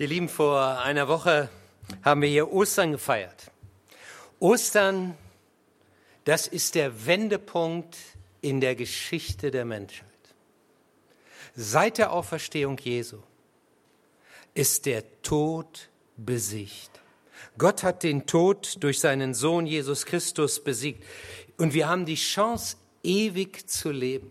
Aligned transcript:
Ihr 0.00 0.06
Lieben, 0.06 0.28
vor 0.28 0.78
einer 0.78 1.08
Woche 1.08 1.48
haben 2.04 2.22
wir 2.22 2.28
hier 2.28 2.52
Ostern 2.52 2.92
gefeiert. 2.92 3.50
Ostern, 4.38 5.18
das 6.22 6.46
ist 6.46 6.76
der 6.76 7.04
Wendepunkt 7.04 7.96
in 8.40 8.60
der 8.60 8.76
Geschichte 8.76 9.50
der 9.50 9.64
Menschheit. 9.64 10.06
Seit 11.56 11.98
der 11.98 12.12
Auferstehung 12.12 12.78
Jesu 12.78 13.18
ist 14.54 14.86
der 14.86 15.02
Tod 15.22 15.88
besiegt. 16.16 17.00
Gott 17.56 17.82
hat 17.82 18.04
den 18.04 18.24
Tod 18.24 18.76
durch 18.78 19.00
seinen 19.00 19.34
Sohn 19.34 19.66
Jesus 19.66 20.06
Christus 20.06 20.62
besiegt. 20.62 21.02
Und 21.56 21.74
wir 21.74 21.88
haben 21.88 22.06
die 22.06 22.14
Chance, 22.14 22.76
ewig 23.02 23.68
zu 23.68 23.90
leben. 23.90 24.30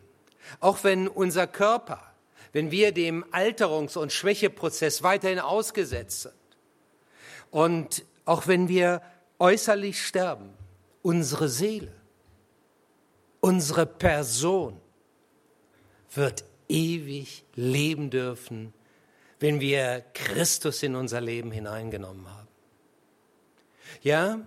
Auch 0.62 0.86
wenn 0.86 1.10
unser 1.10 1.46
Körper 1.46 2.14
wenn 2.54 2.72
wir 2.72 2.92
dem 2.92 3.24
Alterungs- 3.32 3.98
und 3.98 4.12
Schwächeprozess 4.12 5.04
weiterhin 5.04 5.40
ausgesetzt 5.40 6.24
sind. 6.24 6.34
Und 7.52 8.06
auch 8.26 8.48
wenn 8.48 8.68
wir 8.68 9.02
äußerlich 9.40 10.06
sterben, 10.06 10.54
unsere 11.02 11.50
Seele, 11.50 11.94
unsere 13.40 13.86
Person 13.86 14.80
wird 16.14 16.44
ewig 16.68 17.46
leben 17.56 18.10
dürfen, 18.10 18.74
wenn 19.40 19.60
wir 19.60 20.04
Christus 20.14 20.84
in 20.84 20.96
unser 20.96 21.22
Leben 21.22 21.52
hineingenommen 21.52 22.28
haben. 22.28 22.48
Ja, 24.02 24.40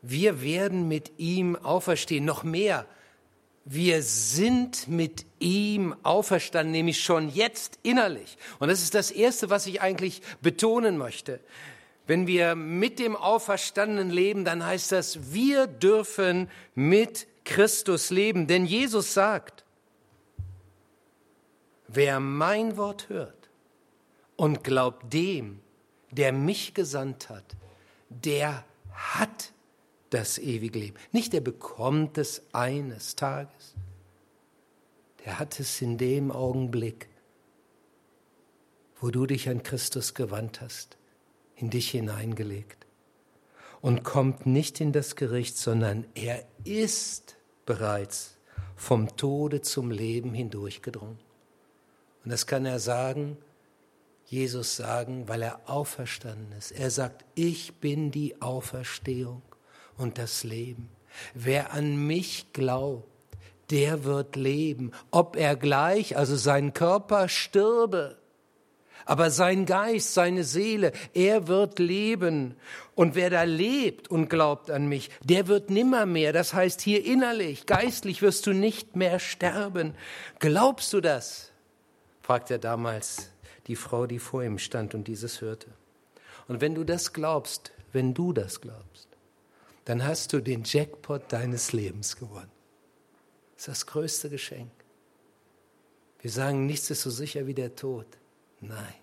wir 0.00 0.42
werden 0.42 0.88
mit 0.88 1.18
ihm 1.18 1.56
auferstehen, 1.56 2.24
noch 2.24 2.42
mehr 2.42 2.86
wir 3.64 4.02
sind 4.02 4.88
mit 4.88 5.24
ihm 5.38 5.94
auferstanden, 6.02 6.72
nämlich 6.72 7.02
schon 7.02 7.28
jetzt 7.28 7.78
innerlich. 7.82 8.36
Und 8.58 8.68
das 8.68 8.82
ist 8.82 8.94
das 8.94 9.10
Erste, 9.10 9.50
was 9.50 9.66
ich 9.66 9.80
eigentlich 9.80 10.22
betonen 10.40 10.98
möchte. 10.98 11.40
Wenn 12.06 12.26
wir 12.26 12.56
mit 12.56 12.98
dem 12.98 13.14
Auferstandenen 13.14 14.10
leben, 14.10 14.44
dann 14.44 14.66
heißt 14.66 14.90
das, 14.90 15.32
wir 15.32 15.68
dürfen 15.68 16.50
mit 16.74 17.28
Christus 17.44 18.10
leben. 18.10 18.48
Denn 18.48 18.66
Jesus 18.66 19.14
sagt, 19.14 19.64
wer 21.86 22.18
mein 22.18 22.76
Wort 22.76 23.08
hört 23.08 23.48
und 24.36 24.64
glaubt 24.64 25.12
dem, 25.12 25.60
der 26.10 26.32
mich 26.32 26.74
gesandt 26.74 27.28
hat, 27.28 27.56
der 28.08 28.64
hat 28.92 29.52
das 30.12 30.38
ewige 30.38 30.78
Leben. 30.78 30.96
Nicht 31.10 31.32
der 31.32 31.40
bekommt 31.40 32.18
es 32.18 32.42
eines 32.52 33.16
Tages. 33.16 33.74
Der 35.24 35.38
hat 35.38 35.58
es 35.60 35.80
in 35.80 35.98
dem 35.98 36.30
Augenblick, 36.30 37.08
wo 39.00 39.10
du 39.10 39.26
dich 39.26 39.48
an 39.48 39.62
Christus 39.62 40.14
gewandt 40.14 40.60
hast, 40.60 40.98
in 41.56 41.70
dich 41.70 41.90
hineingelegt. 41.90 42.86
Und 43.80 44.04
kommt 44.04 44.46
nicht 44.46 44.80
in 44.80 44.92
das 44.92 45.16
Gericht, 45.16 45.56
sondern 45.56 46.04
er 46.14 46.44
ist 46.64 47.36
bereits 47.66 48.36
vom 48.76 49.16
Tode 49.16 49.62
zum 49.62 49.90
Leben 49.90 50.34
hindurchgedrungen. 50.34 51.18
Und 52.24 52.30
das 52.30 52.46
kann 52.46 52.64
er 52.64 52.78
sagen, 52.78 53.38
Jesus 54.26 54.76
sagen, 54.76 55.28
weil 55.28 55.42
er 55.42 55.68
auferstanden 55.68 56.52
ist. 56.56 56.70
Er 56.70 56.90
sagt, 56.90 57.24
ich 57.34 57.74
bin 57.80 58.10
die 58.10 58.40
Auferstehung 58.40 59.42
und 59.96 60.18
das 60.18 60.44
Leben. 60.44 60.88
Wer 61.34 61.72
an 61.72 62.06
mich 62.06 62.52
glaubt, 62.52 63.08
der 63.70 64.04
wird 64.04 64.36
leben, 64.36 64.92
ob 65.10 65.36
er 65.36 65.56
gleich, 65.56 66.16
also 66.16 66.36
sein 66.36 66.74
Körper 66.74 67.28
stirbe, 67.28 68.18
aber 69.04 69.30
sein 69.30 69.66
Geist, 69.66 70.14
seine 70.14 70.44
Seele, 70.44 70.92
er 71.14 71.48
wird 71.48 71.78
leben. 71.78 72.54
Und 72.94 73.14
wer 73.14 73.30
da 73.30 73.42
lebt 73.42 74.08
und 74.08 74.28
glaubt 74.28 74.70
an 74.70 74.86
mich, 74.86 75.10
der 75.24 75.48
wird 75.48 75.70
nimmermehr, 75.70 76.32
das 76.32 76.54
heißt 76.54 76.80
hier 76.80 77.04
innerlich, 77.04 77.66
geistlich 77.66 78.22
wirst 78.22 78.46
du 78.46 78.52
nicht 78.52 78.94
mehr 78.96 79.18
sterben. 79.18 79.94
Glaubst 80.38 80.92
du 80.92 81.00
das? 81.00 81.50
fragt 82.20 82.50
er 82.50 82.58
damals 82.58 83.30
die 83.66 83.76
Frau, 83.76 84.06
die 84.06 84.18
vor 84.18 84.44
ihm 84.44 84.58
stand 84.58 84.94
und 84.94 85.08
dieses 85.08 85.40
hörte. 85.40 85.68
Und 86.46 86.60
wenn 86.60 86.74
du 86.74 86.84
das 86.84 87.12
glaubst, 87.12 87.72
wenn 87.92 88.14
du 88.14 88.32
das 88.32 88.60
glaubst, 88.60 89.08
dann 89.84 90.04
hast 90.04 90.32
du 90.32 90.40
den 90.40 90.62
Jackpot 90.64 91.32
deines 91.32 91.72
Lebens 91.72 92.16
gewonnen. 92.16 92.50
Das 93.54 93.62
ist 93.62 93.68
das 93.68 93.86
größte 93.86 94.30
Geschenk. 94.30 94.70
Wir 96.20 96.30
sagen, 96.30 96.66
nichts 96.66 96.90
ist 96.90 97.02
so 97.02 97.10
sicher 97.10 97.46
wie 97.46 97.54
der 97.54 97.74
Tod. 97.74 98.06
Nein. 98.60 98.94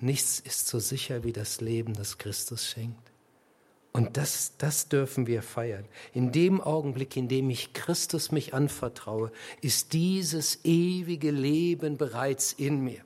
Nichts 0.00 0.40
ist 0.40 0.68
so 0.68 0.78
sicher 0.78 1.24
wie 1.24 1.32
das 1.32 1.60
Leben, 1.60 1.94
das 1.94 2.18
Christus 2.18 2.66
schenkt. 2.66 3.12
Und 3.92 4.16
das, 4.16 4.52
das 4.58 4.88
dürfen 4.88 5.26
wir 5.26 5.42
feiern. 5.42 5.84
In 6.12 6.30
dem 6.30 6.60
Augenblick, 6.60 7.16
in 7.16 7.28
dem 7.28 7.50
ich 7.50 7.72
Christus 7.72 8.30
mich 8.30 8.54
anvertraue, 8.54 9.32
ist 9.60 9.92
dieses 9.92 10.64
ewige 10.64 11.30
Leben 11.30 11.96
bereits 11.96 12.52
in 12.52 12.80
mir. 12.80 13.00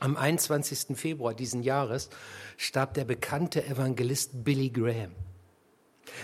Am 0.00 0.16
21. 0.16 0.96
Februar 0.96 1.34
diesen 1.34 1.62
Jahres 1.62 2.08
starb 2.56 2.94
der 2.94 3.04
bekannte 3.04 3.64
Evangelist 3.66 4.44
Billy 4.44 4.70
Graham. 4.70 5.10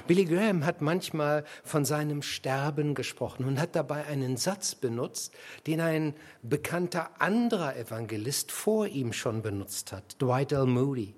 Billy 0.06 0.24
Graham 0.24 0.64
hat 0.64 0.80
manchmal 0.80 1.44
von 1.64 1.84
seinem 1.84 2.22
Sterben 2.22 2.94
gesprochen 2.94 3.44
und 3.44 3.60
hat 3.60 3.74
dabei 3.74 4.06
einen 4.06 4.36
Satz 4.36 4.76
benutzt, 4.76 5.34
den 5.66 5.80
ein 5.80 6.14
bekannter 6.42 7.10
anderer 7.20 7.76
Evangelist 7.76 8.52
vor 8.52 8.86
ihm 8.86 9.12
schon 9.12 9.42
benutzt 9.42 9.92
hat, 9.92 10.20
Dwight 10.22 10.52
L. 10.52 10.66
Moody. 10.66 11.14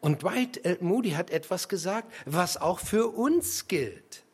Und 0.00 0.22
Dwight 0.22 0.64
L. 0.64 0.78
Moody 0.80 1.10
hat 1.10 1.30
etwas 1.30 1.68
gesagt, 1.68 2.10
was 2.24 2.56
auch 2.56 2.78
für 2.78 3.08
uns 3.08 3.68
gilt, 3.68 4.24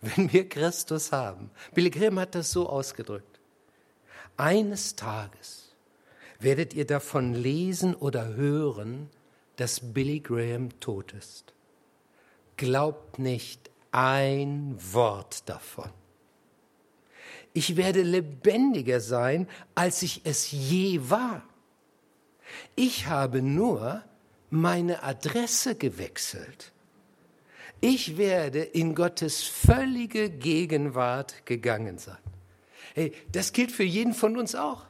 wenn 0.00 0.32
wir 0.32 0.48
Christus 0.48 1.10
haben. 1.10 1.50
Billy 1.74 1.90
Graham 1.90 2.20
hat 2.20 2.36
das 2.36 2.52
so 2.52 2.68
ausgedrückt. 2.68 3.40
Eines 4.36 4.94
Tages 4.94 5.67
werdet 6.38 6.74
ihr 6.74 6.86
davon 6.86 7.34
lesen 7.34 7.94
oder 7.94 8.34
hören, 8.34 9.10
dass 9.56 9.92
Billy 9.92 10.20
Graham 10.20 10.78
tot 10.80 11.12
ist. 11.12 11.52
Glaubt 12.56 13.18
nicht 13.18 13.70
ein 13.90 14.76
Wort 14.92 15.48
davon. 15.48 15.90
Ich 17.52 17.76
werde 17.76 18.02
lebendiger 18.02 19.00
sein, 19.00 19.48
als 19.74 20.02
ich 20.02 20.20
es 20.24 20.50
je 20.52 21.00
war. 21.10 21.42
Ich 22.76 23.06
habe 23.06 23.42
nur 23.42 24.04
meine 24.50 25.02
Adresse 25.02 25.74
gewechselt. 25.74 26.72
Ich 27.80 28.16
werde 28.16 28.60
in 28.60 28.94
Gottes 28.94 29.42
völlige 29.42 30.30
Gegenwart 30.30 31.46
gegangen 31.46 31.98
sein. 31.98 32.18
Hey, 32.94 33.12
das 33.30 33.52
gilt 33.52 33.70
für 33.70 33.84
jeden 33.84 34.14
von 34.14 34.36
uns 34.36 34.54
auch. 34.54 34.87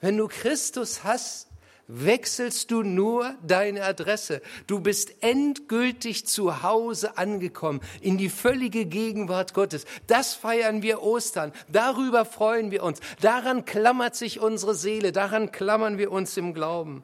Wenn 0.00 0.16
du 0.16 0.28
Christus 0.28 1.04
hast, 1.04 1.48
wechselst 1.88 2.70
du 2.70 2.82
nur 2.82 3.34
deine 3.42 3.82
Adresse. 3.82 4.42
Du 4.66 4.80
bist 4.80 5.22
endgültig 5.22 6.26
zu 6.26 6.62
Hause 6.62 7.16
angekommen, 7.16 7.80
in 8.00 8.18
die 8.18 8.28
völlige 8.28 8.84
Gegenwart 8.84 9.54
Gottes. 9.54 9.86
Das 10.06 10.34
feiern 10.34 10.82
wir 10.82 11.02
Ostern. 11.02 11.52
Darüber 11.68 12.24
freuen 12.24 12.70
wir 12.70 12.84
uns. 12.84 13.00
Daran 13.20 13.64
klammert 13.64 14.14
sich 14.14 14.38
unsere 14.38 14.74
Seele. 14.74 15.12
Daran 15.12 15.50
klammern 15.50 15.98
wir 15.98 16.12
uns 16.12 16.36
im 16.36 16.54
Glauben. 16.54 17.02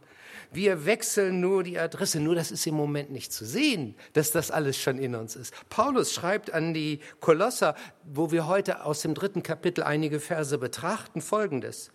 Wir 0.52 0.86
wechseln 0.86 1.40
nur 1.40 1.64
die 1.64 1.78
Adresse. 1.78 2.20
Nur 2.20 2.36
das 2.36 2.52
ist 2.52 2.66
im 2.66 2.74
Moment 2.74 3.10
nicht 3.10 3.32
zu 3.32 3.44
sehen, 3.44 3.96
dass 4.12 4.30
das 4.30 4.52
alles 4.52 4.78
schon 4.78 4.98
in 4.98 5.16
uns 5.16 5.34
ist. 5.34 5.52
Paulus 5.68 6.12
schreibt 6.12 6.52
an 6.52 6.74
die 6.74 7.00
Kolosser, 7.20 7.74
wo 8.04 8.30
wir 8.30 8.46
heute 8.46 8.84
aus 8.84 9.00
dem 9.00 9.14
dritten 9.14 9.42
Kapitel 9.42 9.82
einige 9.82 10.20
Verse 10.20 10.56
betrachten, 10.58 11.22
folgendes. 11.22 11.90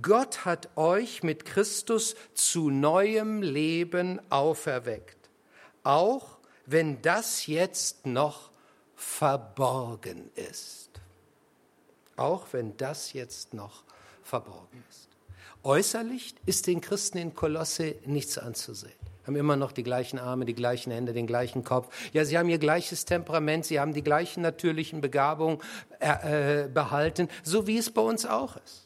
Gott 0.00 0.44
hat 0.44 0.76
euch 0.76 1.22
mit 1.22 1.44
Christus 1.44 2.14
zu 2.34 2.70
neuem 2.70 3.42
Leben 3.42 4.20
auferweckt, 4.30 5.30
auch 5.82 6.38
wenn 6.66 7.02
das 7.02 7.46
jetzt 7.46 8.06
noch 8.06 8.50
verborgen 8.94 10.30
ist. 10.34 10.90
Auch 12.16 12.46
wenn 12.52 12.76
das 12.76 13.12
jetzt 13.12 13.54
noch 13.54 13.82
verborgen 14.22 14.84
ist. 14.90 15.08
Äußerlich 15.64 16.34
ist 16.46 16.66
den 16.66 16.80
Christen 16.80 17.18
in 17.18 17.34
Kolosse 17.34 17.96
nichts 18.06 18.38
anzusehen 18.38 18.92
haben 19.26 19.36
immer 19.36 19.56
noch 19.56 19.70
die 19.70 19.84
gleichen 19.84 20.18
Arme, 20.18 20.44
die 20.44 20.54
gleichen 20.54 20.90
Hände, 20.90 21.12
den 21.12 21.26
gleichen 21.26 21.62
Kopf. 21.62 21.94
Ja, 22.12 22.24
sie 22.24 22.38
haben 22.38 22.48
ihr 22.48 22.58
gleiches 22.58 23.04
Temperament, 23.04 23.64
sie 23.64 23.78
haben 23.78 23.92
die 23.94 24.02
gleichen 24.02 24.42
natürlichen 24.42 25.00
Begabungen 25.00 25.58
äh, 26.00 26.64
äh 26.64 26.68
behalten, 26.68 27.28
so 27.44 27.66
wie 27.66 27.78
es 27.78 27.90
bei 27.90 28.02
uns 28.02 28.26
auch 28.26 28.56
ist 28.56 28.81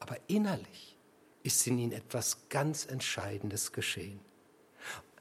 aber 0.00 0.16
innerlich 0.26 0.96
ist 1.42 1.66
in 1.66 1.78
ihnen 1.78 1.92
etwas 1.92 2.48
ganz 2.48 2.86
Entscheidendes 2.86 3.72
geschehen. 3.72 4.20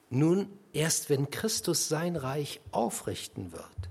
Nun, 0.10 0.50
erst 0.74 1.10
wenn 1.10 1.30
Christus 1.30 1.90
sein 1.90 2.16
Reich 2.16 2.62
aufrichten 2.72 3.52
wird, 3.52 3.90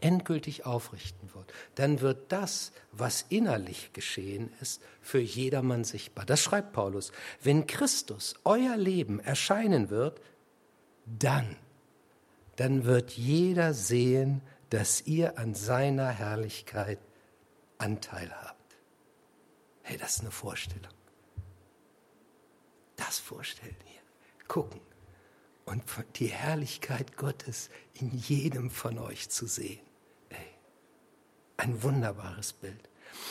endgültig 0.00 0.64
aufrichten 0.64 1.34
wird, 1.34 1.52
dann 1.74 2.00
wird 2.00 2.32
das, 2.32 2.72
was 2.92 3.26
innerlich 3.28 3.92
geschehen 3.92 4.50
ist, 4.60 4.80
für 5.00 5.18
jedermann 5.18 5.84
sichtbar. 5.84 6.24
Das 6.24 6.40
schreibt 6.40 6.72
Paulus. 6.72 7.12
Wenn 7.42 7.66
Christus 7.66 8.34
euer 8.44 8.76
Leben 8.76 9.20
erscheinen 9.20 9.90
wird, 9.90 10.20
dann, 11.04 11.56
dann 12.56 12.84
wird 12.84 13.12
jeder 13.12 13.74
sehen, 13.74 14.40
dass 14.70 15.06
ihr 15.06 15.38
an 15.38 15.54
seiner 15.54 16.08
Herrlichkeit 16.08 16.98
Anteil 17.78 18.30
habt. 18.42 18.57
Hey, 19.88 19.96
das 19.96 20.16
ist 20.16 20.20
eine 20.20 20.30
Vorstellung. 20.30 20.92
Das 22.96 23.18
vorstellen 23.18 23.74
hier. 23.86 24.02
Gucken. 24.46 24.82
Und 25.64 25.82
die 26.16 26.26
Herrlichkeit 26.26 27.16
Gottes 27.16 27.70
in 27.94 28.10
jedem 28.12 28.70
von 28.70 28.98
euch 28.98 29.30
zu 29.30 29.46
sehen. 29.46 29.80
Ein 31.56 31.82
wunderbares 31.82 32.52
Bild. 32.52 32.90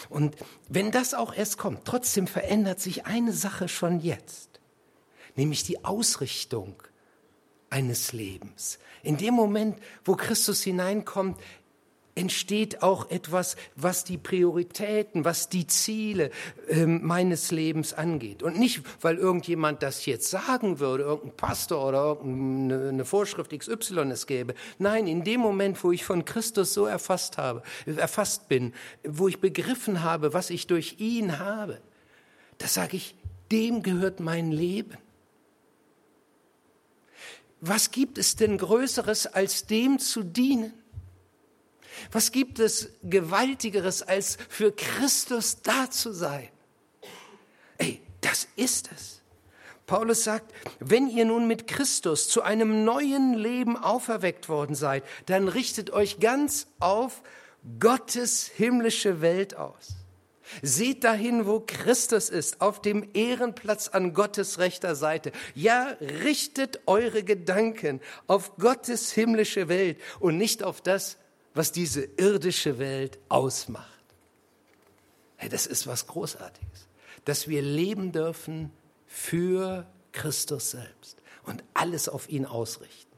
Und 0.09 0.35
wenn 0.67 0.89
das 0.89 1.13
auch 1.13 1.31
erst 1.31 1.59
kommt, 1.59 1.85
trotzdem 1.85 2.25
verändert 2.25 2.79
sich 2.79 3.05
eine 3.05 3.33
Sache 3.33 3.67
schon 3.67 3.99
jetzt, 3.99 4.59
nämlich 5.35 5.61
die 5.61 5.85
Ausrichtung 5.85 6.81
eines 7.69 8.13
Lebens. 8.13 8.79
In 9.03 9.17
dem 9.17 9.35
Moment, 9.35 9.79
wo 10.03 10.15
Christus 10.15 10.63
hineinkommt, 10.63 11.39
entsteht 12.17 12.81
auch 12.81 13.09
etwas, 13.11 13.55
was 13.75 14.03
die 14.03 14.17
Prioritäten, 14.17 15.23
was 15.23 15.49
die 15.49 15.67
Ziele 15.67 16.31
äh, 16.67 16.85
meines 16.85 17.51
Lebens 17.51 17.93
angeht. 17.93 18.41
Und 18.41 18.57
nicht, 18.57 18.81
weil 19.01 19.17
irgendjemand 19.17 19.83
das 19.83 20.05
jetzt 20.05 20.29
sagen 20.29 20.79
würde, 20.79 21.03
irgendein 21.03 21.37
Pastor 21.37 21.87
oder 21.87 22.03
irgendeine 22.03 23.05
Vorschrift 23.05 23.57
XY 23.57 24.11
es 24.11 24.25
gäbe. 24.25 24.55
Nein, 24.79 25.07
in 25.07 25.23
dem 25.23 25.41
Moment, 25.41 25.83
wo 25.83 25.91
ich 25.91 26.03
von 26.03 26.25
Christus 26.25 26.73
so 26.73 26.85
erfasst 26.85 27.37
habe, 27.37 27.61
erfasst 27.85 28.49
bin, 28.49 28.73
wo 29.03 29.27
ich 29.27 29.39
begriffen 29.39 30.03
habe, 30.03 30.33
was 30.33 30.49
ich 30.49 30.65
durch 30.67 30.95
ihn 30.99 31.37
habe, 31.37 31.79
da 32.57 32.67
sage 32.67 32.97
ich, 32.97 33.15
dem 33.51 33.83
gehört 33.83 34.19
mein 34.19 34.51
Leben. 34.51 34.97
Was 37.61 37.91
gibt 37.91 38.17
es 38.17 38.35
denn 38.35 38.57
Größeres, 38.57 39.27
als 39.27 39.67
dem 39.67 39.99
zu 39.99 40.23
dienen? 40.23 40.73
Was 42.11 42.31
gibt 42.31 42.59
es 42.59 42.89
Gewaltigeres, 43.03 44.03
als 44.03 44.37
für 44.49 44.71
Christus 44.71 45.61
da 45.61 45.89
zu 45.89 46.11
sein? 46.11 46.49
Ey, 47.77 48.01
das 48.21 48.47
ist 48.55 48.89
es. 48.95 49.21
Paulus 49.85 50.25
sagt, 50.25 50.53
wenn 50.79 51.07
ihr 51.07 51.23
nun 51.23 51.47
mit 51.47 51.65
Christus 51.65 52.27
zu 52.27 52.41
einem 52.41 52.83
neuen 52.83 53.33
Leben 53.33 53.77
auferweckt 53.77 54.49
worden 54.49 54.75
seid, 54.75 55.03
dann 55.27 55.47
richtet 55.47 55.91
euch 55.91 56.19
ganz 56.19 56.67
auf 56.79 57.21
Gottes 57.79 58.47
himmlische 58.47 59.21
Welt 59.21 59.55
aus. 59.55 59.95
Seht 60.61 61.03
dahin, 61.03 61.45
wo 61.45 61.61
Christus 61.65 62.29
ist, 62.29 62.61
auf 62.61 62.81
dem 62.81 63.09
Ehrenplatz 63.13 63.89
an 63.89 64.13
Gottes 64.13 64.59
rechter 64.59 64.95
Seite. 64.95 65.31
Ja, 65.55 65.95
richtet 66.23 66.81
eure 66.85 67.23
Gedanken 67.23 68.01
auf 68.27 68.57
Gottes 68.57 69.11
himmlische 69.11 69.67
Welt 69.67 69.99
und 70.19 70.37
nicht 70.37 70.63
auf 70.63 70.81
das, 70.81 71.17
was 71.57 71.71
diese 71.71 72.03
irdische 72.17 72.79
Welt 72.79 73.19
ausmacht. 73.29 73.87
Hey, 75.35 75.49
das 75.49 75.65
ist 75.65 75.87
was 75.87 76.07
Großartiges, 76.07 76.87
dass 77.25 77.47
wir 77.47 77.61
leben 77.61 78.11
dürfen 78.11 78.71
für 79.05 79.85
Christus 80.11 80.71
selbst 80.71 81.17
und 81.43 81.63
alles 81.73 82.09
auf 82.09 82.29
ihn 82.29 82.45
ausrichten. 82.45 83.15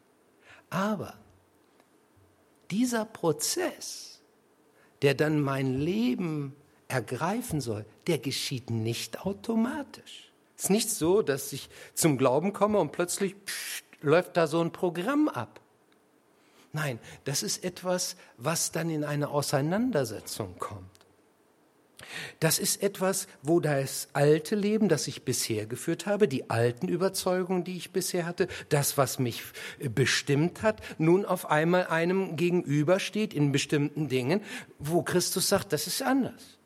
Aber 0.70 1.18
dieser 2.72 3.06
Prozess, 3.06 4.22
der 5.02 5.16
dann 5.16 5.42
mein 5.42 5.80
Leben 5.80 6.56
ergreifen 6.88 7.62
soll, 7.62 7.86
der 8.08 8.18
geschieht 8.18 8.70
nicht 8.70 9.26
automatisch. 9.26 10.32
Es 10.58 10.66
ist 10.66 10.70
nicht 10.70 10.90
so, 10.90 11.22
dass 11.22 11.54
ich 11.54 11.70
zum 11.94 12.18
Glauben 12.18 12.52
komme 12.52 12.80
und 12.80 12.92
plötzlich 12.92 13.36
pff, 13.46 13.84
läuft 14.02 14.38
da 14.38 14.48
so 14.48 14.62
ein 14.62 14.72
Programm 14.72 15.30
ab. 15.30 15.62
Nein, 16.72 17.00
das 17.24 17.42
ist 17.44 17.64
etwas, 17.64 18.16
was 18.38 18.72
dann 18.72 18.90
in 18.90 19.04
eine 19.04 19.30
Auseinandersetzung 19.30 20.58
kommt. 20.60 21.00
Das 22.40 22.60
ist 22.60 22.82
etwas, 22.82 23.28
wo 23.42 23.60
das 23.60 24.10
alte 24.14 24.56
Leben, 24.56 24.90
das 24.90 25.08
ich 25.08 25.24
bisher 25.24 25.66
geführt 25.66 26.06
habe, 26.06 26.28
die 26.28 26.50
alten 26.50 26.88
Überzeugungen, 26.88 27.64
die 27.64 27.78
ich 27.78 27.92
bisher 27.92 28.26
hatte, 28.26 28.48
das, 28.70 28.98
was 28.98 29.20
mich 29.20 29.44
bestimmt 29.94 30.62
hat, 30.62 30.82
nun 30.98 31.26
auf 31.26 31.50
einmal 31.50 31.88
einem 31.88 32.36
gegenübersteht 32.36 33.34
in 33.34 33.52
bestimmten 33.52 34.08
Dingen, 34.08 34.42
wo 34.80 35.02
Christus 35.02 35.50
sagt, 35.50 35.74
das 35.74 35.88
ist 35.88 36.02
anders. 36.02 36.59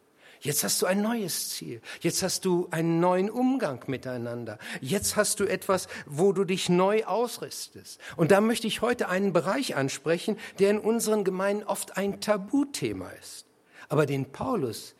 Jetzt 0.43 0.65
hast 0.65 0.81
du 0.81 0.85
ein 0.85 1.01
neues 1.01 1.51
Ziel. 1.51 1.81
Jetzt 2.01 2.21
hast 2.21 2.43
du 2.43 2.67
einen 2.69 2.99
neuen 2.99 3.29
Umgang 3.29 3.81
miteinander. 3.87 4.59
Jetzt 4.81 5.15
hast 5.15 5.39
du 5.39 5.45
etwas, 5.45 5.87
wo 6.05 6.33
du 6.33 6.43
dich 6.43 6.67
neu 6.67 7.05
ausrüstest. 7.05 7.99
Und 8.17 8.31
da 8.31 8.41
möchte 8.41 8.67
ich 8.67 8.81
heute 8.81 9.07
einen 9.07 9.31
Bereich 9.31 9.77
ansprechen, 9.77 10.37
der 10.59 10.71
in 10.71 10.79
unseren 10.79 11.23
Gemeinden 11.23 11.63
oft 11.63 11.95
ein 11.95 12.19
Tabuthema 12.19 13.09
ist. 13.11 13.45
Aber 13.87 14.05
den 14.05 14.33
Paulus 14.33 14.95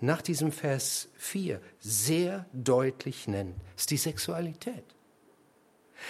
nach 0.00 0.22
diesem 0.22 0.50
Vers 0.50 1.08
4 1.16 1.60
sehr 1.78 2.46
deutlich 2.54 3.28
nennt, 3.28 3.54
ist 3.76 3.90
die 3.90 3.98
Sexualität. 3.98 4.84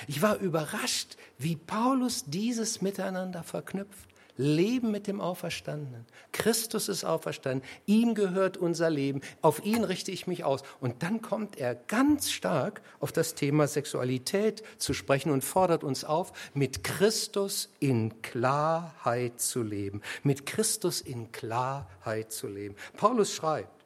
Ich 0.06 0.22
war 0.22 0.36
überrascht, 0.38 1.16
wie 1.38 1.56
Paulus 1.56 2.24
dieses 2.26 2.82
miteinander 2.82 3.42
verknüpft. 3.42 4.08
Leben 4.36 4.90
mit 4.90 5.06
dem 5.06 5.20
Auferstandenen. 5.20 6.04
Christus 6.32 6.88
ist 6.88 7.04
auferstanden. 7.04 7.66
Ihm 7.86 8.14
gehört 8.14 8.56
unser 8.56 8.90
Leben. 8.90 9.20
Auf 9.40 9.64
ihn 9.64 9.84
richte 9.84 10.10
ich 10.10 10.26
mich 10.26 10.44
aus. 10.44 10.62
Und 10.80 11.02
dann 11.02 11.22
kommt 11.22 11.58
er 11.58 11.74
ganz 11.74 12.30
stark 12.30 12.82
auf 13.00 13.12
das 13.12 13.34
Thema 13.34 13.66
Sexualität 13.66 14.62
zu 14.78 14.92
sprechen 14.92 15.32
und 15.32 15.44
fordert 15.44 15.84
uns 15.84 16.04
auf, 16.04 16.32
mit 16.54 16.84
Christus 16.84 17.70
in 17.80 18.20
Klarheit 18.22 19.40
zu 19.40 19.62
leben. 19.62 20.02
Mit 20.22 20.44
Christus 20.44 21.00
in 21.00 21.32
Klarheit 21.32 22.32
zu 22.32 22.48
leben. 22.48 22.76
Paulus 22.96 23.34
schreibt, 23.34 23.84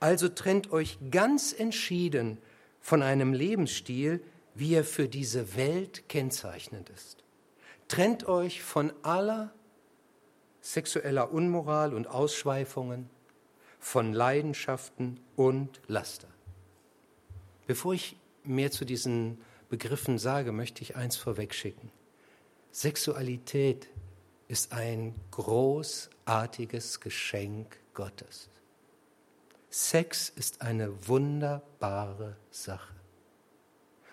also 0.00 0.28
trennt 0.28 0.72
euch 0.72 0.98
ganz 1.10 1.52
entschieden 1.52 2.38
von 2.80 3.02
einem 3.02 3.32
Lebensstil, 3.32 4.22
wie 4.54 4.74
er 4.74 4.84
für 4.84 5.08
diese 5.08 5.56
Welt 5.56 6.08
kennzeichnend 6.08 6.90
ist. 6.90 7.24
Trennt 7.88 8.28
euch 8.28 8.62
von 8.62 8.92
aller 9.02 9.52
sexueller 10.64 11.30
Unmoral 11.30 11.92
und 11.92 12.06
Ausschweifungen, 12.06 13.10
von 13.78 14.14
Leidenschaften 14.14 15.20
und 15.36 15.78
Laster. 15.88 16.28
Bevor 17.66 17.92
ich 17.92 18.16
mehr 18.44 18.70
zu 18.70 18.86
diesen 18.86 19.42
Begriffen 19.68 20.18
sage, 20.18 20.52
möchte 20.52 20.80
ich 20.80 20.96
eins 20.96 21.16
vorwegschicken. 21.16 21.90
Sexualität 22.72 23.90
ist 24.48 24.72
ein 24.72 25.14
großartiges 25.32 27.00
Geschenk 27.00 27.76
Gottes. 27.92 28.48
Sex 29.68 30.30
ist 30.30 30.62
eine 30.62 31.08
wunderbare 31.08 32.36
Sache. 32.50 32.94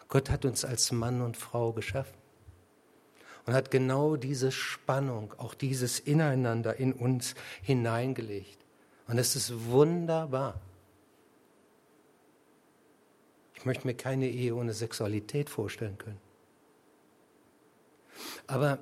Gott 0.10 0.30
hat 0.30 0.44
uns 0.44 0.66
als 0.66 0.92
Mann 0.92 1.22
und 1.22 1.38
Frau 1.38 1.72
geschaffen 1.72 2.21
und 3.46 3.54
hat 3.54 3.72
genau 3.72 4.16
diese 4.16 4.52
Spannung, 4.52 5.34
auch 5.38 5.54
dieses 5.54 6.00
Ineinander 6.00 6.76
in 6.78 6.94
uns 6.94 7.36
hineingelegt. 7.62 8.60
Und 9.08 9.18
es 9.18 9.36
ist 9.36 9.66
wunderbar. 9.66 10.60
Ich 13.56 13.66
möchte 13.66 13.86
mir 13.86 13.94
keine 13.94 14.28
Ehe 14.28 14.56
ohne 14.56 14.74
Sexualität 14.74 15.50
vorstellen 15.50 15.98
können. 15.98 16.20
Aber 18.48 18.80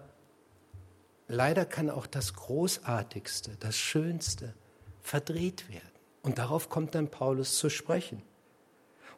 leider 1.28 1.66
kann 1.66 1.90
auch 1.90 2.08
das 2.08 2.34
Großartigste, 2.34 3.58
das 3.60 3.76
Schönste 3.76 4.54
verdreht 5.02 5.70
werden. 5.70 5.90
Und 6.22 6.38
darauf 6.38 6.70
kommt 6.70 6.96
dann 6.96 7.10
Paulus 7.10 7.58
zu 7.58 7.70
sprechen. 7.70 8.22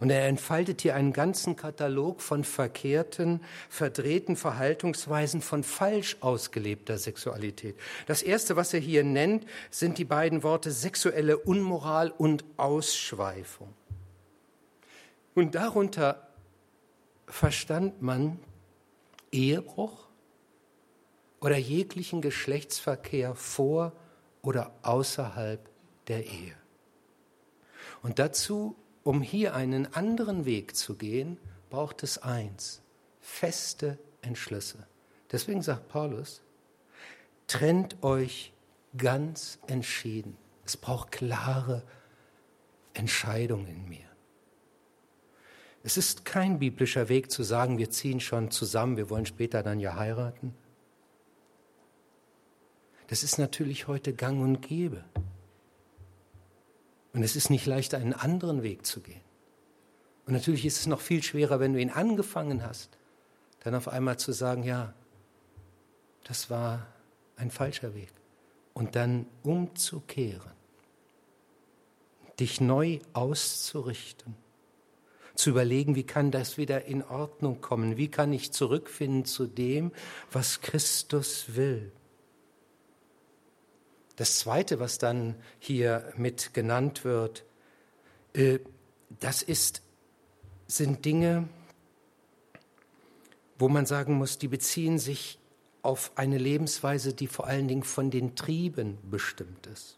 Und 0.01 0.10
er 0.10 0.27
entfaltet 0.27 0.81
hier 0.81 0.96
einen 0.96 1.13
ganzen 1.13 1.55
Katalog 1.55 2.22
von 2.22 2.43
verkehrten, 2.43 3.39
verdrehten 3.70 4.36
Verhaltungsweisen 4.36 5.43
von 5.43 5.63
falsch 5.63 6.17
ausgelebter 6.22 6.98
Sexualität. 6.98 7.75
Das 8.08 8.24
erste, 8.24 8.55
was 8.55 8.74
er 8.74 8.79
hier 8.79 9.03
nennt, 9.03 9.46
sind 9.70 10.00
die 10.00 10.05
beiden 10.05 10.41
Worte 10.41 10.72
sexuelle 10.72 11.38
Unmoral 11.38 12.10
und 12.10 12.43
Ausschweifung. 12.58 13.72
Und 15.36 15.53
darunter 15.53 16.27
verstand 17.27 18.01
man 18.01 18.39
Ehebruch 19.31 20.08
oder 21.41 21.58
jeglichen 21.58 22.22
Geschlechtsverkehr 22.22 23.36
vor 23.36 23.91
oder 24.41 24.74
außerhalb 24.81 25.60
der 26.08 26.25
Ehe. 26.25 26.55
Und 28.01 28.17
dazu 28.17 28.75
um 29.03 29.22
hier 29.22 29.55
einen 29.55 29.93
anderen 29.93 30.46
Weg 30.46 30.75
zu 30.75 30.96
gehen, 30.96 31.38
braucht 31.70 32.03
es 32.03 32.17
eins, 32.17 32.81
feste 33.20 33.98
Entschlüsse. 34.22 34.86
Deswegen 35.31 35.62
sagt 35.62 35.88
Paulus, 35.88 36.41
trennt 37.48 38.03
euch 38.03 38.53
ganz 38.98 39.60
entschieden. 39.67 40.38
Es 40.65 40.77
braucht 40.77 41.12
klare 41.12 41.84
Entscheidungen 42.93 43.67
in 43.67 43.89
mir. 43.89 44.12
Es 45.84 45.98
ist 45.98 46.25
kein 46.25 46.60
biblischer 46.60 47.10
Weg 47.10 47.31
zu 47.31 47.41
sagen, 47.43 47.77
wir 47.77 47.89
ziehen 47.89 48.20
schon 48.20 48.51
zusammen, 48.51 48.98
wir 48.98 49.10
wollen 49.10 49.25
später 49.25 49.63
dann 49.63 49.79
ja 49.79 49.96
heiraten. 49.96 50.53
Das 53.08 53.24
ist 53.24 53.39
natürlich 53.39 53.88
heute 53.88 54.13
gang 54.13 54.41
und 54.41 54.62
gäbe. 54.62 55.03
Und 57.13 57.23
es 57.23 57.35
ist 57.35 57.49
nicht 57.49 57.65
leicht, 57.65 57.93
einen 57.93 58.13
anderen 58.13 58.63
Weg 58.63 58.85
zu 58.85 59.01
gehen. 59.01 59.21
Und 60.25 60.33
natürlich 60.33 60.65
ist 60.65 60.79
es 60.79 60.87
noch 60.87 61.01
viel 61.01 61.23
schwerer, 61.23 61.59
wenn 61.59 61.73
du 61.73 61.81
ihn 61.81 61.89
angefangen 61.89 62.63
hast, 62.63 62.97
dann 63.61 63.75
auf 63.75 63.87
einmal 63.87 64.17
zu 64.17 64.31
sagen, 64.31 64.63
ja, 64.63 64.93
das 66.23 66.49
war 66.49 66.87
ein 67.35 67.51
falscher 67.51 67.93
Weg. 67.93 68.11
Und 68.73 68.95
dann 68.95 69.25
umzukehren, 69.43 70.51
dich 72.39 72.61
neu 72.61 72.99
auszurichten, 73.13 74.35
zu 75.35 75.49
überlegen, 75.49 75.95
wie 75.95 76.03
kann 76.03 76.31
das 76.31 76.57
wieder 76.57 76.85
in 76.85 77.03
Ordnung 77.03 77.61
kommen, 77.61 77.97
wie 77.97 78.09
kann 78.09 78.31
ich 78.31 78.51
zurückfinden 78.51 79.25
zu 79.25 79.47
dem, 79.47 79.91
was 80.31 80.61
Christus 80.61 81.55
will. 81.55 81.91
Das 84.15 84.39
Zweite, 84.39 84.79
was 84.79 84.97
dann 84.97 85.35
hier 85.59 86.11
mit 86.17 86.53
genannt 86.53 87.03
wird, 87.03 87.43
äh, 88.33 88.59
das 89.19 89.41
ist, 89.41 89.81
sind 90.67 91.05
Dinge, 91.05 91.47
wo 93.57 93.69
man 93.69 93.85
sagen 93.85 94.15
muss, 94.15 94.37
die 94.37 94.47
beziehen 94.47 94.99
sich 94.99 95.37
auf 95.81 96.11
eine 96.15 96.37
Lebensweise, 96.37 97.13
die 97.13 97.27
vor 97.27 97.47
allen 97.47 97.67
Dingen 97.67 97.83
von 97.83 98.11
den 98.11 98.35
Trieben 98.35 98.97
bestimmt 99.09 99.67
ist. 99.67 99.97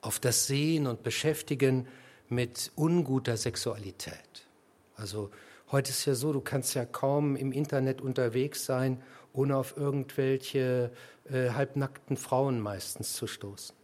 Auf 0.00 0.18
das 0.20 0.46
Sehen 0.46 0.86
und 0.86 1.02
Beschäftigen 1.02 1.86
mit 2.28 2.72
unguter 2.74 3.36
Sexualität. 3.36 4.46
Also 4.96 5.30
heute 5.72 5.90
ist 5.90 6.04
ja 6.04 6.14
so, 6.14 6.32
du 6.32 6.40
kannst 6.40 6.74
ja 6.74 6.84
kaum 6.84 7.36
im 7.36 7.52
Internet 7.52 8.00
unterwegs 8.00 8.64
sein, 8.64 9.02
ohne 9.32 9.56
auf 9.56 9.76
irgendwelche 9.76 10.90
äh, 11.30 11.50
halbnackten 11.50 12.16
Frauen 12.16 12.60
meistens 12.60 13.14
zu 13.14 13.26
stoßen. 13.26 13.74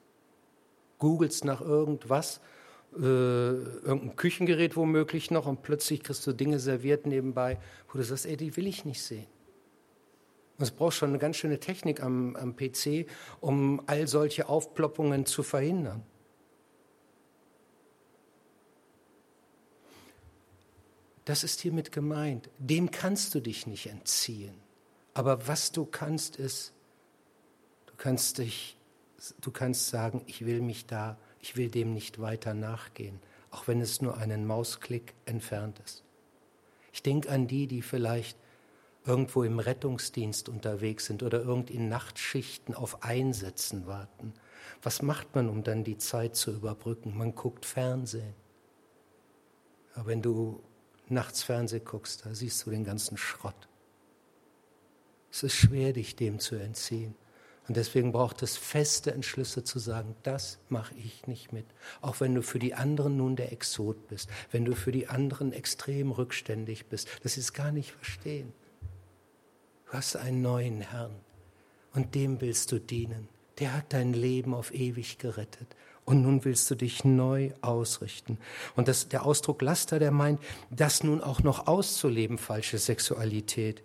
Googelst 0.98 1.44
nach 1.44 1.60
irgendwas, 1.60 2.40
äh, 2.94 3.00
irgendein 3.00 4.16
Küchengerät 4.16 4.76
womöglich 4.76 5.30
noch 5.30 5.46
und 5.46 5.62
plötzlich 5.62 6.02
kriegst 6.02 6.26
du 6.26 6.32
Dinge 6.32 6.58
serviert 6.58 7.06
nebenbei, 7.06 7.58
wo 7.88 7.98
du 7.98 8.04
sagst, 8.04 8.26
ey, 8.26 8.36
die 8.36 8.56
will 8.56 8.66
ich 8.66 8.84
nicht 8.84 9.02
sehen. 9.02 9.26
Es 10.58 10.70
braucht 10.70 10.94
schon 10.94 11.08
eine 11.08 11.18
ganz 11.18 11.36
schöne 11.36 11.58
Technik 11.58 12.02
am, 12.02 12.36
am 12.36 12.54
PC, 12.54 13.06
um 13.40 13.82
all 13.86 14.06
solche 14.06 14.48
Aufploppungen 14.48 15.26
zu 15.26 15.42
verhindern. 15.42 16.04
Das 21.32 21.44
ist 21.44 21.62
hiermit 21.62 21.92
gemeint. 21.92 22.50
Dem 22.58 22.90
kannst 22.90 23.34
du 23.34 23.40
dich 23.40 23.66
nicht 23.66 23.86
entziehen. 23.86 24.52
Aber 25.14 25.48
was 25.48 25.72
du 25.72 25.86
kannst, 25.86 26.36
ist, 26.36 26.74
du 27.86 27.94
kannst 27.96 28.36
dich, 28.36 28.76
du 29.40 29.50
kannst 29.50 29.88
sagen, 29.88 30.20
ich 30.26 30.44
will 30.44 30.60
mich 30.60 30.84
da, 30.84 31.16
ich 31.40 31.56
will 31.56 31.70
dem 31.70 31.94
nicht 31.94 32.20
weiter 32.20 32.52
nachgehen, 32.52 33.18
auch 33.50 33.66
wenn 33.66 33.80
es 33.80 34.02
nur 34.02 34.18
einen 34.18 34.46
Mausklick 34.46 35.14
entfernt 35.24 35.80
ist. 35.86 36.04
Ich 36.92 37.02
denke 37.02 37.30
an 37.30 37.46
die, 37.46 37.66
die 37.66 37.80
vielleicht 37.80 38.36
irgendwo 39.06 39.42
im 39.42 39.58
Rettungsdienst 39.58 40.50
unterwegs 40.50 41.06
sind 41.06 41.22
oder 41.22 41.40
irgend 41.40 41.70
in 41.70 41.88
Nachtschichten 41.88 42.74
auf 42.74 43.04
Einsätzen 43.04 43.86
warten. 43.86 44.34
Was 44.82 45.00
macht 45.00 45.34
man, 45.34 45.48
um 45.48 45.64
dann 45.64 45.82
die 45.82 45.96
Zeit 45.96 46.36
zu 46.36 46.50
überbrücken? 46.50 47.16
Man 47.16 47.34
guckt 47.34 47.64
Fernsehen. 47.64 48.34
Aber 49.94 50.08
wenn 50.08 50.20
du 50.20 50.62
nachts 51.08 51.42
Fernsehen 51.42 51.84
guckst, 51.84 52.24
da 52.24 52.34
siehst 52.34 52.64
du 52.64 52.70
den 52.70 52.84
ganzen 52.84 53.16
Schrott. 53.16 53.68
Es 55.30 55.42
ist 55.42 55.54
schwer, 55.54 55.92
dich 55.92 56.16
dem 56.16 56.38
zu 56.38 56.56
entziehen. 56.56 57.14
Und 57.68 57.76
deswegen 57.76 58.12
braucht 58.12 58.42
es 58.42 58.56
feste 58.56 59.12
Entschlüsse 59.12 59.62
zu 59.62 59.78
sagen, 59.78 60.16
das 60.24 60.58
mache 60.68 60.94
ich 60.96 61.26
nicht 61.26 61.52
mit. 61.52 61.64
Auch 62.00 62.20
wenn 62.20 62.34
du 62.34 62.42
für 62.42 62.58
die 62.58 62.74
anderen 62.74 63.16
nun 63.16 63.36
der 63.36 63.52
Exot 63.52 64.08
bist, 64.08 64.28
wenn 64.50 64.64
du 64.64 64.74
für 64.74 64.92
die 64.92 65.08
anderen 65.08 65.52
extrem 65.52 66.10
rückständig 66.10 66.86
bist, 66.86 67.08
das 67.22 67.36
ist 67.36 67.52
gar 67.52 67.70
nicht 67.70 67.92
verstehen. 67.92 68.52
Du 69.86 69.92
hast 69.92 70.16
einen 70.16 70.42
neuen 70.42 70.80
Herrn 70.80 71.14
und 71.94 72.14
dem 72.14 72.40
willst 72.40 72.72
du 72.72 72.80
dienen. 72.80 73.28
Der 73.58 73.74
hat 73.74 73.92
dein 73.92 74.12
Leben 74.12 74.54
auf 74.54 74.74
ewig 74.74 75.18
gerettet. 75.18 75.76
Und 76.04 76.22
nun 76.22 76.44
willst 76.44 76.70
du 76.70 76.74
dich 76.74 77.04
neu 77.04 77.52
ausrichten. 77.60 78.38
Und 78.74 78.88
das, 78.88 79.08
der 79.08 79.24
Ausdruck 79.24 79.62
Laster, 79.62 79.98
der 79.98 80.10
meint, 80.10 80.40
das 80.70 81.04
nun 81.04 81.20
auch 81.20 81.42
noch 81.42 81.68
auszuleben, 81.68 82.38
falsche 82.38 82.78
Sexualität. 82.78 83.82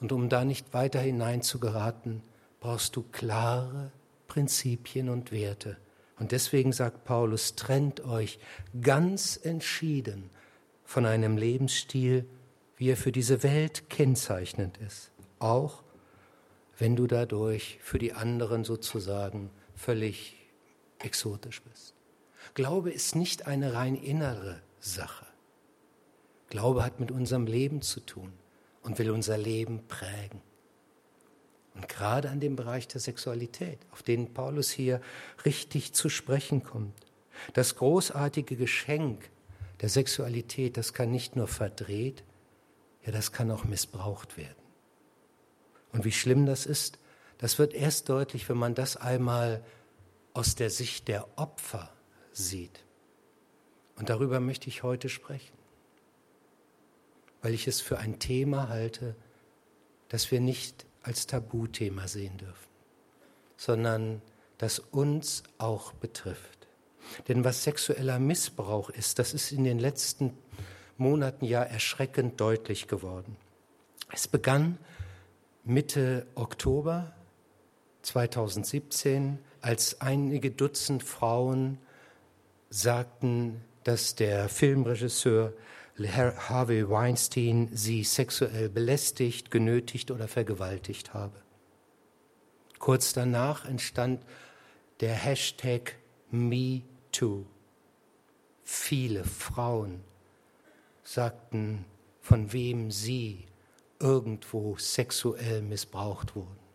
Und 0.00 0.12
um 0.12 0.28
da 0.28 0.44
nicht 0.44 0.72
weiter 0.72 1.00
hineinzugeraten, 1.00 2.22
brauchst 2.60 2.94
du 2.94 3.02
klare 3.10 3.90
Prinzipien 4.28 5.08
und 5.08 5.32
Werte. 5.32 5.76
Und 6.18 6.32
deswegen 6.32 6.72
sagt 6.72 7.04
Paulus, 7.04 7.54
trennt 7.54 8.04
euch 8.04 8.38
ganz 8.80 9.38
entschieden 9.42 10.30
von 10.84 11.06
einem 11.06 11.36
Lebensstil, 11.36 12.26
wie 12.76 12.90
er 12.90 12.96
für 12.96 13.12
diese 13.12 13.42
Welt 13.42 13.90
kennzeichnend 13.90 14.78
ist. 14.78 15.10
Auch 15.38 15.82
wenn 16.78 16.94
du 16.94 17.06
dadurch 17.06 17.78
für 17.82 17.98
die 17.98 18.12
anderen 18.12 18.64
sozusagen 18.64 19.50
völlig 19.78 20.36
exotisch 20.98 21.62
bist. 21.62 21.94
Glaube 22.54 22.90
ist 22.90 23.14
nicht 23.14 23.46
eine 23.46 23.74
rein 23.74 23.94
innere 23.94 24.60
Sache. 24.80 25.26
Glaube 26.50 26.84
hat 26.84 27.00
mit 27.00 27.10
unserem 27.10 27.46
Leben 27.46 27.82
zu 27.82 28.00
tun 28.00 28.32
und 28.82 28.98
will 28.98 29.10
unser 29.10 29.38
Leben 29.38 29.86
prägen. 29.86 30.40
Und 31.74 31.88
gerade 31.88 32.30
an 32.30 32.40
dem 32.40 32.56
Bereich 32.56 32.88
der 32.88 33.00
Sexualität, 33.00 33.78
auf 33.92 34.02
den 34.02 34.34
Paulus 34.34 34.70
hier 34.70 35.00
richtig 35.44 35.92
zu 35.92 36.08
sprechen 36.08 36.62
kommt. 36.64 36.94
Das 37.52 37.76
großartige 37.76 38.56
Geschenk 38.56 39.30
der 39.80 39.88
Sexualität, 39.88 40.76
das 40.76 40.92
kann 40.92 41.12
nicht 41.12 41.36
nur 41.36 41.46
verdreht, 41.46 42.24
ja, 43.04 43.12
das 43.12 43.30
kann 43.30 43.50
auch 43.52 43.64
missbraucht 43.64 44.36
werden. 44.36 44.56
Und 45.92 46.04
wie 46.04 46.12
schlimm 46.12 46.46
das 46.46 46.66
ist, 46.66 46.98
das 47.38 47.58
wird 47.58 47.72
erst 47.72 48.08
deutlich, 48.08 48.48
wenn 48.48 48.58
man 48.58 48.74
das 48.74 48.96
einmal 48.96 49.64
aus 50.34 50.54
der 50.54 50.70
Sicht 50.70 51.08
der 51.08 51.26
Opfer 51.36 51.90
sieht. 52.32 52.84
Und 53.96 54.10
darüber 54.10 54.40
möchte 54.40 54.68
ich 54.68 54.82
heute 54.82 55.08
sprechen, 55.08 55.56
weil 57.42 57.54
ich 57.54 57.66
es 57.66 57.80
für 57.80 57.98
ein 57.98 58.18
Thema 58.18 58.68
halte, 58.68 59.16
das 60.08 60.30
wir 60.30 60.40
nicht 60.40 60.86
als 61.02 61.26
Tabuthema 61.26 62.08
sehen 62.08 62.36
dürfen, 62.38 62.68
sondern 63.56 64.22
das 64.58 64.78
uns 64.78 65.42
auch 65.58 65.92
betrifft. 65.92 66.68
Denn 67.28 67.44
was 67.44 67.64
sexueller 67.64 68.18
Missbrauch 68.18 68.90
ist, 68.90 69.18
das 69.18 69.32
ist 69.32 69.52
in 69.52 69.64
den 69.64 69.78
letzten 69.78 70.36
Monaten 70.96 71.44
ja 71.44 71.62
erschreckend 71.62 72.40
deutlich 72.40 72.88
geworden. 72.88 73.36
Es 74.12 74.28
begann 74.28 74.78
Mitte 75.64 76.26
Oktober 76.34 77.14
2017, 78.08 79.38
als 79.60 80.00
einige 80.00 80.50
Dutzend 80.50 81.02
Frauen 81.02 81.78
sagten, 82.70 83.62
dass 83.84 84.14
der 84.14 84.48
Filmregisseur 84.48 85.52
Harvey 85.98 86.88
Weinstein 86.88 87.68
sie 87.72 88.04
sexuell 88.04 88.68
belästigt, 88.68 89.50
genötigt 89.50 90.10
oder 90.10 90.26
vergewaltigt 90.26 91.12
habe. 91.12 91.36
Kurz 92.78 93.12
danach 93.12 93.64
entstand 93.66 94.24
der 95.00 95.14
Hashtag 95.14 95.96
MeToo. 96.30 97.44
Viele 98.62 99.24
Frauen 99.24 100.02
sagten, 101.02 101.84
von 102.20 102.52
wem 102.52 102.90
sie 102.90 103.44
irgendwo 103.98 104.76
sexuell 104.78 105.62
missbraucht 105.62 106.36
wurden. 106.36 106.67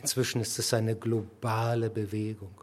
Inzwischen 0.00 0.40
ist 0.40 0.58
es 0.58 0.72
eine 0.72 0.94
globale 0.94 1.90
Bewegung. 1.90 2.54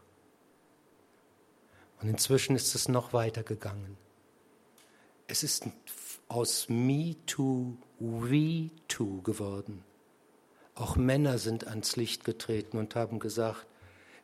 Und 2.02 2.10
inzwischen 2.10 2.56
ist 2.56 2.76
es 2.76 2.88
noch 2.88 3.14
weiter 3.14 3.44
gegangen. 3.44 3.98
Es 5.28 5.44
ist 5.44 5.68
aus 6.28 6.70
Me 6.70 7.16
Too 7.26 7.78
We 8.00 8.70
Too 8.88 9.22
geworden. 9.22 9.84
Auch 10.76 10.96
Männer 10.96 11.38
sind 11.38 11.68
ans 11.68 11.96
Licht 11.96 12.24
getreten 12.24 12.78
und 12.78 12.96
haben 12.96 13.20
gesagt, 13.20 13.66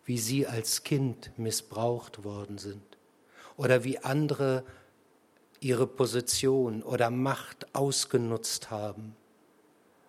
wie 0.06 0.18
sie 0.18 0.48
als 0.48 0.84
Kind 0.84 1.32
missbraucht 1.38 2.24
worden 2.24 2.58
sind 2.58 2.98
oder 3.56 3.84
wie 3.84 4.00
andere 4.00 4.64
ihre 5.60 5.88
Position 5.88 6.82
oder 6.82 7.10
Macht 7.10 7.74
ausgenutzt 7.76 8.72
haben 8.72 9.16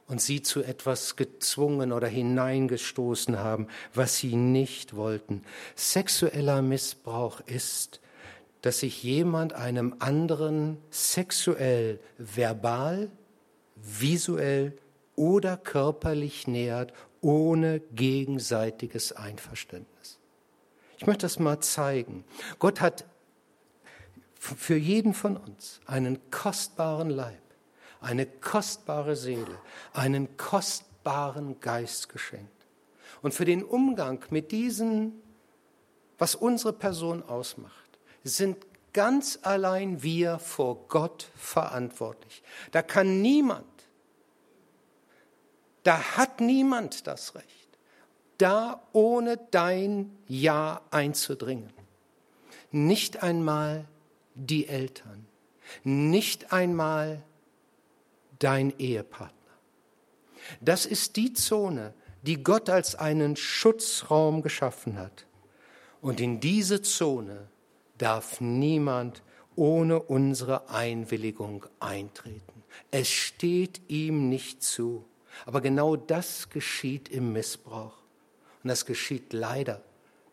und 0.06 0.21
sie 0.21 0.42
zu 0.42 0.62
etwas 0.62 1.16
gezwungen 1.16 1.92
oder 1.92 2.09
hineingestoßen 2.09 3.38
haben, 3.38 3.68
was 3.94 4.16
sie 4.18 4.37
nicht 4.37 4.97
wollten. 4.97 5.42
Sexueller 5.76 6.62
Missbrauch 6.62 7.40
ist, 7.40 8.00
dass 8.62 8.80
sich 8.80 9.02
jemand 9.02 9.52
einem 9.54 9.97
anderen 9.99 10.78
sexuell, 10.90 12.00
verbal, 12.18 13.11
visuell 13.76 14.76
oder 15.16 15.56
körperlich 15.56 16.47
nähert, 16.47 16.92
ohne 17.21 17.80
gegenseitiges 17.94 19.12
Einverständnis. 19.12 20.18
Ich 20.99 21.06
möchte 21.06 21.23
das 21.23 21.38
mal 21.38 21.61
zeigen. 21.61 22.25
Gott 22.59 22.80
hat 22.80 23.04
für 24.38 24.76
jeden 24.76 25.14
von 25.14 25.37
uns 25.37 25.80
einen 25.87 26.18
kostbaren 26.30 27.11
Leib, 27.11 27.42
eine 28.02 28.26
kostbare 28.26 29.16
Seele, 29.16 29.59
einen 29.92 30.37
kostbaren 30.37 31.61
Geist 31.61 32.09
geschenkt. 32.09 32.50
Und 33.23 33.32
für 33.32 33.44
den 33.44 33.62
Umgang 33.62 34.25
mit 34.30 34.50
diesen, 34.50 35.23
was 36.18 36.35
unsere 36.35 36.73
Person 36.73 37.23
ausmacht, 37.23 37.99
sind 38.25 38.66
ganz 38.92 39.38
allein 39.42 40.02
wir 40.02 40.38
vor 40.38 40.88
Gott 40.88 41.30
verantwortlich. 41.37 42.42
Da 42.73 42.82
kann 42.82 43.23
niemand, 43.23 43.64
da 45.85 46.16
hat 46.16 46.40
niemand 46.40 47.06
das 47.06 47.35
Recht, 47.35 47.47
da 48.38 48.82
ohne 48.92 49.38
dein 49.50 50.16
Ja 50.26 50.82
einzudringen. 50.90 51.73
Nicht 52.71 53.23
einmal 53.23 53.87
die 54.35 54.66
Eltern, 54.66 55.26
nicht 55.85 56.52
einmal 56.52 57.23
dein 58.43 58.73
Ehepartner. 58.79 59.37
Das 60.61 60.87
ist 60.87 61.17
die 61.17 61.33
Zone, 61.33 61.95
die 62.23 62.43
Gott 62.43 62.71
als 62.71 62.95
einen 62.95 63.37
Schutzraum 63.37 64.43
geschaffen 64.43 64.99
hat. 64.99 65.27
Und 66.01 66.21
in 66.21 66.41
diese 66.41 66.83
Zone 66.83 67.49
darf 67.99 68.41
niemand 68.41 69.23
ohne 69.55 70.01
unsere 70.01 70.69
Einwilligung 70.71 71.67
eintreten. 71.79 72.65
Es 72.91 73.09
steht 73.09 73.81
ihm 73.89 74.29
nicht 74.29 74.63
zu. 74.63 75.05
Aber 75.47 75.61
genau 75.61 75.97
das 75.97 76.51
geschieht 76.51 77.09
im 77.09 77.33
Missbrauch. 77.33 77.97
Und 78.63 78.69
das 78.69 78.87
geschieht 78.87 79.33
leider 79.33 79.83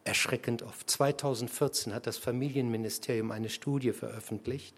erschreckend 0.03 0.63
oft. 0.63 0.89
2014 0.89 1.93
hat 1.93 2.07
das 2.07 2.17
Familienministerium 2.17 3.31
eine 3.31 3.49
Studie 3.49 3.91
veröffentlicht, 3.91 4.75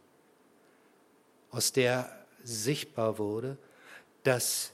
aus 1.51 1.71
der 1.71 2.20
sichtbar 2.43 3.17
wurde, 3.17 3.57
dass 4.23 4.73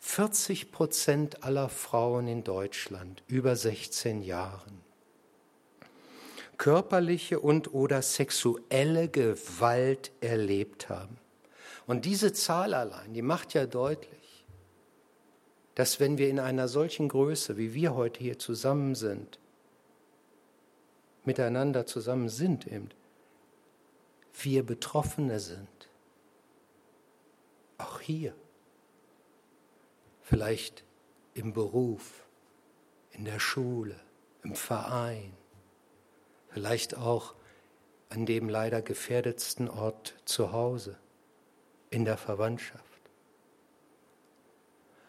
40 0.00 0.72
Prozent 0.72 1.44
aller 1.44 1.68
Frauen 1.68 2.28
in 2.28 2.44
Deutschland 2.44 3.22
über 3.26 3.56
16 3.56 4.22
Jahren 4.22 4.88
körperliche 6.58 7.38
und 7.40 7.72
oder 7.72 8.02
sexuelle 8.02 9.08
Gewalt 9.08 10.10
erlebt 10.20 10.88
haben. 10.88 11.16
Und 11.86 12.04
diese 12.04 12.32
Zahl 12.32 12.74
allein, 12.74 13.14
die 13.14 13.22
macht 13.22 13.54
ja 13.54 13.64
deutlich, 13.64 14.44
dass 15.74 16.00
wenn 16.00 16.18
wir 16.18 16.28
in 16.28 16.40
einer 16.40 16.68
solchen 16.68 17.08
Größe, 17.08 17.56
wie 17.56 17.72
wir 17.72 17.94
heute 17.94 18.20
hier 18.20 18.38
zusammen 18.38 18.96
sind, 18.96 19.38
miteinander 21.24 21.86
zusammen 21.86 22.28
sind, 22.28 22.66
eben, 22.66 22.88
wir 24.42 24.64
Betroffene 24.64 25.40
sind. 25.40 25.87
Hier. 28.08 28.34
Vielleicht 30.22 30.82
im 31.34 31.52
Beruf, 31.52 32.24
in 33.10 33.26
der 33.26 33.38
Schule, 33.38 34.00
im 34.42 34.54
Verein, 34.54 35.34
vielleicht 36.48 36.96
auch 36.96 37.34
an 38.08 38.24
dem 38.24 38.48
leider 38.48 38.80
gefährdetsten 38.80 39.68
Ort 39.68 40.14
zu 40.24 40.52
Hause, 40.52 40.96
in 41.90 42.06
der 42.06 42.16
Verwandtschaft. 42.16 42.82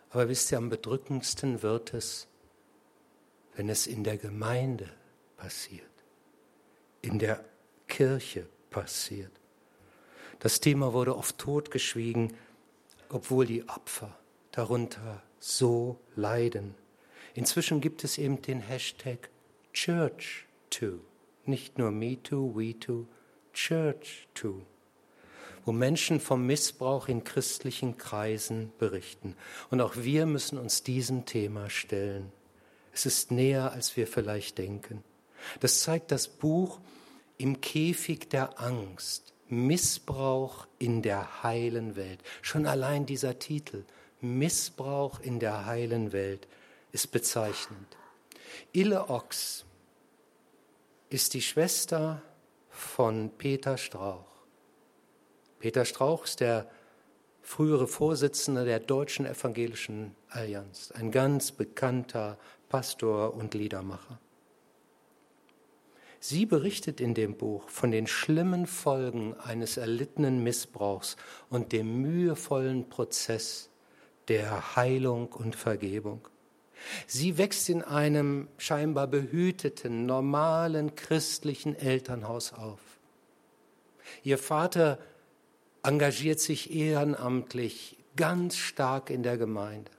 Aber 0.09 0.27
wisst 0.27 0.51
ihr, 0.51 0.57
am 0.57 0.67
bedrückendsten 0.67 1.61
wird 1.61 1.93
es, 1.93 2.27
wenn 3.55 3.69
es 3.69 3.87
in 3.87 4.03
der 4.03 4.17
Gemeinde 4.17 4.89
passiert 5.37 5.89
in 7.01 7.19
der 7.19 7.43
Kirche 7.87 8.45
passiert. 8.69 9.31
Das 10.39 10.59
Thema 10.59 10.93
wurde 10.93 11.15
oft 11.15 11.37
totgeschwiegen, 11.37 12.35
obwohl 13.09 13.45
die 13.45 13.67
Opfer 13.67 14.17
darunter 14.51 15.21
so 15.39 15.99
leiden. 16.15 16.75
Inzwischen 17.33 17.81
gibt 17.81 18.03
es 18.03 18.17
eben 18.17 18.41
den 18.41 18.59
Hashtag 18.59 19.29
Church 19.73 20.45
Too. 20.69 20.99
Nicht 21.45 21.77
nur 21.77 21.91
Me 21.91 22.21
Too, 22.21 22.55
We 22.55 22.77
Too, 22.77 23.05
Church 23.53 24.27
Too. 24.33 24.61
Wo 25.65 25.71
Menschen 25.71 26.19
vom 26.19 26.45
Missbrauch 26.45 27.07
in 27.07 27.23
christlichen 27.23 27.97
Kreisen 27.97 28.71
berichten. 28.79 29.35
Und 29.69 29.81
auch 29.81 29.95
wir 29.97 30.25
müssen 30.25 30.57
uns 30.57 30.83
diesem 30.83 31.25
Thema 31.25 31.69
stellen. 31.69 32.31
Es 32.93 33.05
ist 33.05 33.31
näher, 33.31 33.71
als 33.71 33.95
wir 33.95 34.07
vielleicht 34.07 34.57
denken. 34.57 35.03
Das 35.59 35.81
zeigt 35.81 36.11
das 36.11 36.27
Buch 36.27 36.79
Im 37.37 37.61
Käfig 37.61 38.29
der 38.29 38.59
Angst. 38.59 39.33
Missbrauch 39.49 40.67
in 40.77 41.01
der 41.01 41.43
heilen 41.43 41.95
Welt. 41.95 42.21
Schon 42.41 42.65
allein 42.65 43.05
dieser 43.05 43.39
Titel, 43.39 43.83
Missbrauch 44.21 45.19
in 45.19 45.39
der 45.39 45.65
heilen 45.65 46.11
Welt, 46.11 46.47
ist 46.91 47.11
bezeichnend. 47.11 47.97
Ille 48.71 49.09
Ochs 49.09 49.65
ist 51.09 51.33
die 51.33 51.41
Schwester 51.41 52.21
von 52.69 53.31
Peter 53.37 53.77
Strauch. 53.77 54.25
Peter 55.59 55.85
Strauch 55.85 56.25
ist 56.25 56.39
der 56.39 56.69
frühere 57.41 57.87
Vorsitzende 57.87 58.63
der 58.63 58.79
Deutschen 58.79 59.25
Evangelischen 59.25 60.15
Allianz, 60.29 60.91
ein 60.91 61.11
ganz 61.11 61.51
bekannter 61.51 62.37
Pastor 62.69 63.33
und 63.33 63.53
Liedermacher. 63.55 64.19
Sie 66.19 66.45
berichtet 66.45 66.99
in 66.99 67.13
dem 67.13 67.35
Buch 67.35 67.69
von 67.69 67.91
den 67.91 68.05
schlimmen 68.05 68.67
Folgen 68.67 69.35
eines 69.39 69.77
erlittenen 69.77 70.43
Missbrauchs 70.43 71.15
und 71.49 71.71
dem 71.71 72.01
mühevollen 72.01 72.89
Prozess 72.89 73.69
der 74.27 74.75
Heilung 74.75 75.27
und 75.27 75.55
Vergebung. 75.55 76.27
Sie 77.07 77.37
wächst 77.37 77.69
in 77.69 77.81
einem 77.81 78.47
scheinbar 78.57 79.07
behüteten, 79.07 80.05
normalen 80.05 80.95
christlichen 80.95 81.75
Elternhaus 81.75 82.53
auf. 82.53 82.79
Ihr 84.23 84.37
Vater 84.37 84.99
engagiert 85.83 86.39
sich 86.39 86.73
ehrenamtlich 86.73 87.97
ganz 88.15 88.57
stark 88.57 89.09
in 89.09 89.23
der 89.23 89.37
Gemeinde 89.37 89.91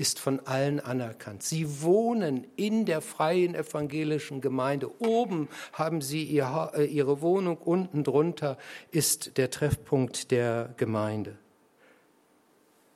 ist 0.00 0.18
von 0.18 0.40
allen 0.46 0.80
anerkannt. 0.80 1.42
Sie 1.42 1.82
wohnen 1.82 2.46
in 2.56 2.86
der 2.86 3.02
freien 3.02 3.54
evangelischen 3.54 4.40
Gemeinde. 4.40 4.90
Oben 4.98 5.50
haben 5.74 6.00
sie 6.00 6.24
ihr, 6.24 6.72
äh, 6.74 6.86
ihre 6.86 7.20
Wohnung, 7.20 7.58
unten 7.58 8.02
drunter 8.02 8.56
ist 8.90 9.36
der 9.36 9.50
Treffpunkt 9.50 10.30
der 10.30 10.72
Gemeinde. 10.78 11.36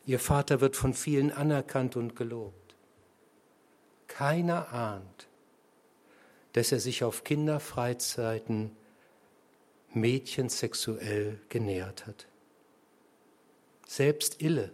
Ihr 0.06 0.18
Vater 0.18 0.62
wird 0.62 0.76
von 0.76 0.94
vielen 0.94 1.30
anerkannt 1.30 1.94
und 1.94 2.16
gelobt. 2.16 2.74
Keiner 4.06 4.72
ahnt, 4.72 5.28
dass 6.54 6.72
er 6.72 6.80
sich 6.80 7.04
auf 7.04 7.22
Kinderfreizeiten 7.22 8.70
Mädchen 9.92 10.48
sexuell 10.48 11.38
genährt 11.50 12.06
hat. 12.06 12.26
Selbst 13.86 14.40
Ille, 14.40 14.72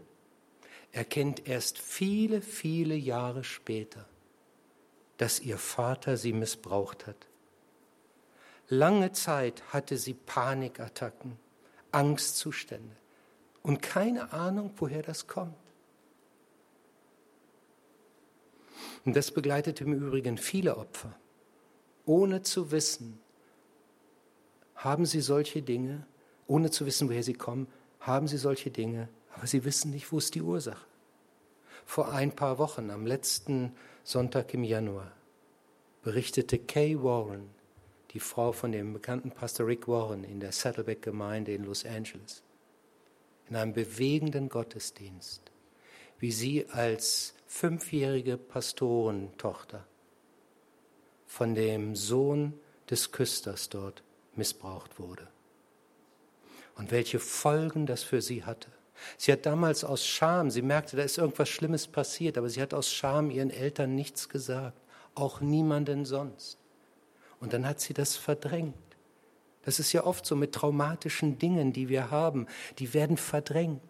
erkennt 0.92 1.46
erst 1.46 1.79
viele, 1.79 2.42
viele 2.42 2.94
Jahre 2.94 3.44
später, 3.44 4.07
dass 5.16 5.40
ihr 5.40 5.59
Vater 5.59 6.16
sie 6.16 6.33
missbraucht 6.33 7.07
hat. 7.07 7.26
Lange 8.68 9.12
Zeit 9.12 9.62
hatte 9.72 9.98
sie 9.98 10.14
Panikattacken, 10.14 11.37
Angstzustände 11.92 12.96
und 13.62 13.83
keine 13.83 14.33
Ahnung, 14.33 14.72
woher 14.76 15.03
das 15.03 15.26
kommt. 15.26 15.55
Und 19.05 19.16
das 19.16 19.31
begleitet 19.31 19.81
im 19.81 19.92
Übrigen 19.92 20.38
viele 20.38 20.76
Opfer, 20.76 21.16
ohne 22.05 22.42
zu 22.42 22.70
wissen, 22.70 23.18
haben 24.74 25.05
sie 25.05 25.20
solche 25.20 25.62
Dinge, 25.62 26.07
ohne 26.46 26.70
zu 26.70 26.87
wissen, 26.87 27.09
woher 27.09 27.22
sie 27.22 27.35
kommen, 27.35 27.66
haben 28.00 28.29
sie 28.29 28.38
solche 28.38 28.70
Dinge 28.70 29.09
aber 29.40 29.46
sie 29.46 29.64
wissen 29.64 29.90
nicht, 29.90 30.12
wo 30.12 30.18
ist 30.18 30.35
die 30.35 30.42
Ursache. 30.42 30.85
Vor 31.87 32.12
ein 32.12 32.37
paar 32.37 32.59
Wochen, 32.59 32.90
am 32.90 33.07
letzten 33.07 33.74
Sonntag 34.05 34.53
im 34.53 34.64
Januar, 34.64 35.12
berichtete 36.03 36.59
Kay 36.59 37.03
Warren, 37.03 37.48
die 38.11 38.20
Frau 38.20 38.53
von 38.53 38.70
dem 38.70 38.92
bekannten 38.92 39.31
Pastor 39.31 39.66
Rick 39.66 39.88
Warren 39.88 40.24
in 40.24 40.40
der 40.40 40.53
Saddleback 40.53 41.00
Gemeinde 41.00 41.55
in 41.55 41.64
Los 41.64 41.87
Angeles, 41.87 42.42
in 43.48 43.57
einem 43.57 43.72
bewegenden 43.72 44.50
Gottesdienst, 44.50 45.50
wie 46.18 46.33
sie 46.33 46.68
als 46.68 47.33
fünfjährige 47.46 48.37
Pastorentochter 48.37 49.87
von 51.26 51.55
dem 51.55 51.96
Sohn 51.96 52.61
des 52.90 53.11
Küsters 53.11 53.70
dort 53.70 54.03
missbraucht 54.35 54.98
wurde. 54.98 55.29
Und 56.76 56.90
welche 56.90 57.18
Folgen 57.18 57.87
das 57.87 58.03
für 58.03 58.20
sie 58.20 58.44
hatte. 58.44 58.70
Sie 59.17 59.33
hat 59.33 59.47
damals 59.47 59.85
aus 59.85 60.07
Scham, 60.07 60.51
sie 60.51 60.63
merkte, 60.63 60.97
da 60.97 61.03
ist 61.03 61.19
irgendwas 61.19 61.49
Schlimmes 61.49 61.87
passiert, 61.87 62.39
aber 62.39 62.49
sie 62.49 62.61
hat 62.61 62.75
aus 62.75 62.93
Scham 62.93 63.31
ihren 63.31 63.51
Eltern 63.51 63.95
nichts 63.95 64.29
gesagt, 64.29 64.79
auch 65.15 65.41
niemanden 65.41 66.05
sonst. 66.05 66.59
Und 67.41 67.53
dann 67.53 67.67
hat 67.67 67.81
sie 67.81 67.95
das 67.95 68.17
verdrängt. 68.17 68.75
Das 69.63 69.79
ist 69.79 69.93
ja 69.93 70.05
oft 70.05 70.25
so 70.25 70.37
mit 70.37 70.53
traumatischen 70.53 71.39
Dingen, 71.39 71.73
die 71.73 71.89
wir 71.89 72.11
haben, 72.11 72.47
die 72.79 72.95
werden 72.95 73.17
verdrängt. 73.17 73.83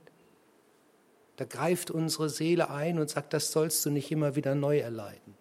Da 1.37 1.45
greift 1.45 1.91
unsere 1.91 2.29
Seele 2.29 2.71
ein 2.71 2.99
und 2.99 3.09
sagt, 3.09 3.33
das 3.33 3.53
sollst 3.53 3.85
du 3.87 3.91
nicht 3.91 4.11
immer 4.11 4.37
wieder 4.37 4.55
neu 4.55 4.79
erleiden. 4.79 5.35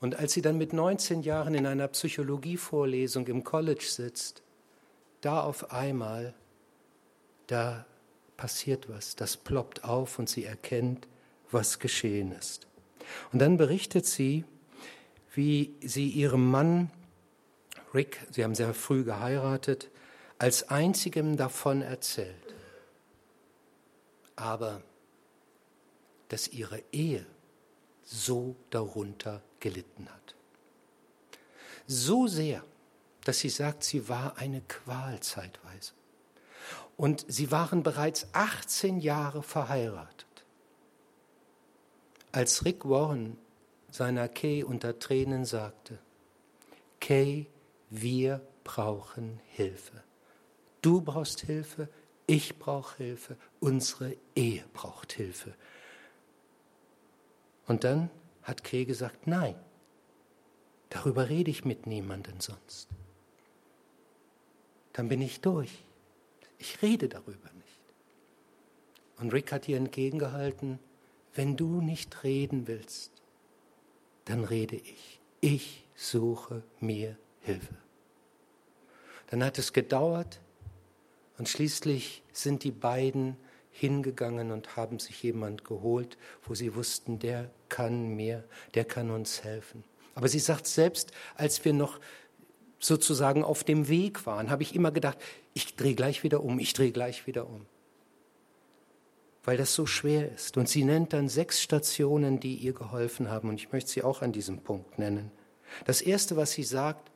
Und 0.00 0.16
als 0.16 0.32
sie 0.32 0.42
dann 0.42 0.58
mit 0.58 0.72
19 0.72 1.22
Jahren 1.22 1.54
in 1.54 1.66
einer 1.66 1.88
Psychologievorlesung 1.88 3.26
im 3.26 3.44
College 3.44 3.84
sitzt, 3.86 4.42
da 5.20 5.42
auf 5.42 5.72
einmal, 5.72 6.34
da 7.48 7.84
passiert 8.38 8.88
was, 8.88 9.16
das 9.16 9.36
ploppt 9.36 9.84
auf 9.84 10.18
und 10.18 10.30
sie 10.30 10.46
erkennt, 10.46 11.06
was 11.50 11.78
geschehen 11.78 12.32
ist. 12.32 12.66
Und 13.32 13.40
dann 13.40 13.58
berichtet 13.58 14.06
sie, 14.06 14.44
wie 15.34 15.74
sie 15.82 16.08
ihrem 16.08 16.50
Mann 16.50 16.90
Rick, 17.92 18.20
sie 18.30 18.44
haben 18.44 18.54
sehr 18.54 18.72
früh 18.74 19.04
geheiratet, 19.04 19.90
als 20.38 20.68
einzigem 20.68 21.36
davon 21.36 21.82
erzählt. 21.82 22.54
Aber 24.36 24.82
dass 26.28 26.48
ihre 26.48 26.82
Ehe 26.92 27.26
so 28.04 28.54
darunter 28.70 29.42
gelitten 29.60 30.08
hat. 30.08 30.34
So 31.86 32.26
sehr, 32.26 32.62
dass 33.24 33.38
sie 33.40 33.48
sagt, 33.48 33.82
sie 33.82 34.08
war 34.08 34.36
eine 34.36 34.60
Qual 34.62 35.18
zeitweise. 35.20 35.92
Und 36.98 37.24
sie 37.28 37.52
waren 37.52 37.84
bereits 37.84 38.26
18 38.32 38.98
Jahre 38.98 39.44
verheiratet. 39.44 40.26
Als 42.32 42.64
Rick 42.64 42.86
Warren 42.86 43.38
seiner 43.90 44.28
Kay 44.28 44.64
unter 44.64 44.98
Tränen 44.98 45.44
sagte, 45.44 46.00
Kay, 47.00 47.46
wir 47.88 48.40
brauchen 48.64 49.40
Hilfe. 49.46 50.02
Du 50.82 51.00
brauchst 51.00 51.40
Hilfe, 51.40 51.88
ich 52.26 52.58
brauche 52.58 52.96
Hilfe, 52.96 53.36
unsere 53.60 54.16
Ehe 54.34 54.64
braucht 54.74 55.12
Hilfe. 55.12 55.54
Und 57.68 57.84
dann 57.84 58.10
hat 58.42 58.64
Kay 58.64 58.84
gesagt, 58.84 59.28
nein, 59.28 59.54
darüber 60.90 61.28
rede 61.28 61.52
ich 61.52 61.64
mit 61.64 61.86
niemandem 61.86 62.40
sonst. 62.40 62.88
Dann 64.94 65.08
bin 65.08 65.22
ich 65.22 65.40
durch. 65.40 65.84
Ich 66.58 66.82
rede 66.82 67.08
darüber 67.08 67.50
nicht. 67.54 67.80
Und 69.18 69.32
Rick 69.32 69.52
hat 69.52 69.68
ihr 69.68 69.76
entgegengehalten, 69.76 70.78
wenn 71.34 71.56
du 71.56 71.80
nicht 71.80 72.24
reden 72.24 72.66
willst, 72.66 73.12
dann 74.24 74.44
rede 74.44 74.76
ich. 74.76 75.20
Ich 75.40 75.86
suche 75.94 76.62
mir 76.80 77.16
Hilfe. 77.40 77.74
Dann 79.28 79.44
hat 79.44 79.58
es 79.58 79.72
gedauert 79.72 80.40
und 81.38 81.48
schließlich 81.48 82.22
sind 82.32 82.64
die 82.64 82.72
beiden 82.72 83.36
hingegangen 83.70 84.50
und 84.50 84.76
haben 84.76 84.98
sich 84.98 85.22
jemand 85.22 85.64
geholt, 85.64 86.18
wo 86.44 86.54
sie 86.54 86.74
wussten, 86.74 87.18
der 87.18 87.50
kann 87.68 88.08
mir, 88.16 88.44
der 88.74 88.84
kann 88.84 89.10
uns 89.10 89.44
helfen. 89.44 89.84
Aber 90.14 90.28
sie 90.28 90.40
sagt 90.40 90.66
selbst, 90.66 91.12
als 91.36 91.64
wir 91.64 91.72
noch 91.72 92.00
sozusagen 92.78 93.44
auf 93.44 93.64
dem 93.64 93.88
Weg 93.88 94.26
waren, 94.26 94.50
habe 94.50 94.62
ich 94.62 94.74
immer 94.74 94.90
gedacht, 94.90 95.18
ich 95.54 95.76
drehe 95.76 95.94
gleich 95.94 96.22
wieder 96.22 96.42
um, 96.42 96.58
ich 96.58 96.72
drehe 96.72 96.92
gleich 96.92 97.26
wieder 97.26 97.48
um. 97.48 97.66
Weil 99.44 99.56
das 99.56 99.74
so 99.74 99.86
schwer 99.86 100.30
ist. 100.32 100.56
Und 100.56 100.68
sie 100.68 100.84
nennt 100.84 101.12
dann 101.12 101.28
sechs 101.28 101.62
Stationen, 101.62 102.38
die 102.38 102.54
ihr 102.54 102.74
geholfen 102.74 103.30
haben. 103.30 103.48
Und 103.48 103.56
ich 103.56 103.72
möchte 103.72 103.90
sie 103.90 104.02
auch 104.02 104.22
an 104.22 104.32
diesem 104.32 104.58
Punkt 104.58 104.98
nennen. 104.98 105.30
Das 105.86 106.02
Erste, 106.02 106.36
was 106.36 106.52
sie 106.52 106.64
sagt, 106.64 107.10